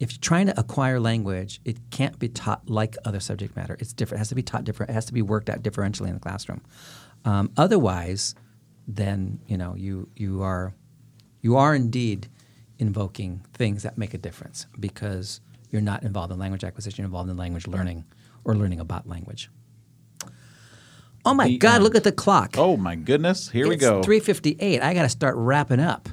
[0.00, 3.76] If you're trying to acquire language, it can't be taught like other subject matter.
[3.78, 4.18] It's different.
[4.18, 4.90] It has to be taught different.
[4.90, 6.62] It has to be worked out differentially in the classroom.
[7.24, 8.34] Um, otherwise,
[8.86, 10.74] then you know you you are
[11.40, 12.28] you are indeed
[12.78, 17.30] invoking things that make a difference because you're not involved in language acquisition, you're involved
[17.30, 18.04] in language learning
[18.44, 19.50] or learning about language.
[21.24, 21.84] Oh my The God, end.
[21.84, 22.54] look at the clock.
[22.58, 23.48] Oh my goodness!
[23.48, 24.02] Here we it's go.
[24.02, 24.82] 358.
[24.82, 26.08] I got to start wrapping up.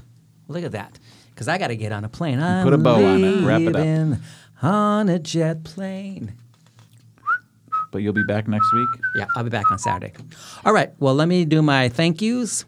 [0.48, 0.98] Look at that.
[1.30, 2.40] Because I got to get on a plane.
[2.42, 3.44] I'm Put a bow on it.
[3.46, 4.20] Wrap it up.
[4.64, 6.34] on a jet plane.
[7.92, 8.88] But you'll be back next week.
[9.16, 10.14] Yeah, I'll be back on Saturday.
[10.64, 10.92] All right.
[11.00, 12.64] Well, let me do my thank yous.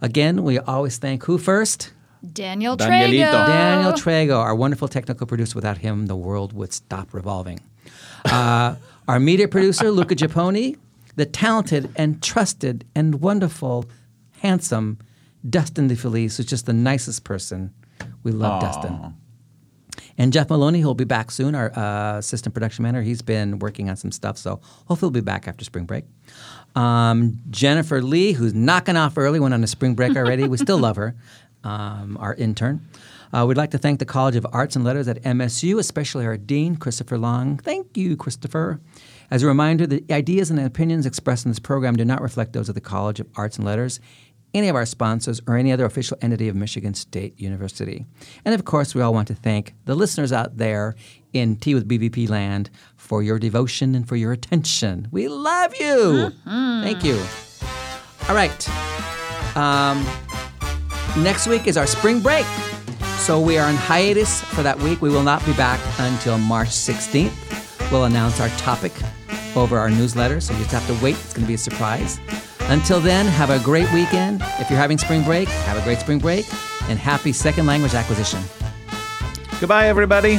[0.00, 1.92] Again, we always thank who first?
[2.32, 3.32] Daniel Danielito.
[3.32, 3.46] Trago.
[3.46, 5.54] Daniel Trago, our wonderful technical producer.
[5.54, 7.60] Without him, the world would stop revolving.
[8.24, 8.76] Uh,
[9.08, 10.76] our media producer, Luca Giapponi.
[11.16, 13.86] The talented and trusted and wonderful,
[14.40, 14.98] handsome
[15.48, 17.72] Dustin DeFelice, who's just the nicest person.
[18.22, 19.14] We love Dustin.
[20.18, 23.02] And Jeff Maloney, who'll be back soon, our uh, assistant production manager.
[23.02, 26.04] He's been working on some stuff, so hopefully he'll be back after spring break.
[26.74, 30.48] Um, Jennifer Lee, who's knocking off early, went on a spring break already.
[30.48, 31.14] we still love her,
[31.66, 32.88] um, our intern.
[33.32, 36.36] Uh, we'd like to thank the College of Arts and Letters at MSU, especially our
[36.36, 37.58] dean, Christopher Long.
[37.58, 38.80] Thank you, Christopher.
[39.30, 42.68] As a reminder, the ideas and opinions expressed in this program do not reflect those
[42.68, 43.98] of the College of Arts and Letters,
[44.54, 48.06] any of our sponsors, or any other official entity of Michigan State University.
[48.44, 50.94] And of course, we all want to thank the listeners out there
[51.32, 55.08] in Tea with BVP land for your devotion and for your attention.
[55.10, 56.30] We love you.
[56.44, 57.20] Thank you.
[58.28, 58.68] All right.
[59.56, 60.06] Um,
[61.16, 62.46] next week is our spring break.
[63.18, 65.02] So we are on hiatus for that week.
[65.02, 67.90] We will not be back until March 16th.
[67.90, 68.92] We'll announce our topic
[69.56, 71.16] over our newsletter, so you just have to wait.
[71.16, 72.20] It's going to be a surprise.
[72.68, 74.42] Until then, have a great weekend.
[74.58, 76.46] If you're having spring break, have a great spring break,
[76.88, 78.40] and happy second language acquisition.
[79.60, 80.38] Goodbye, everybody.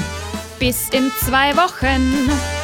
[0.60, 2.57] Bis in zwei Wochen.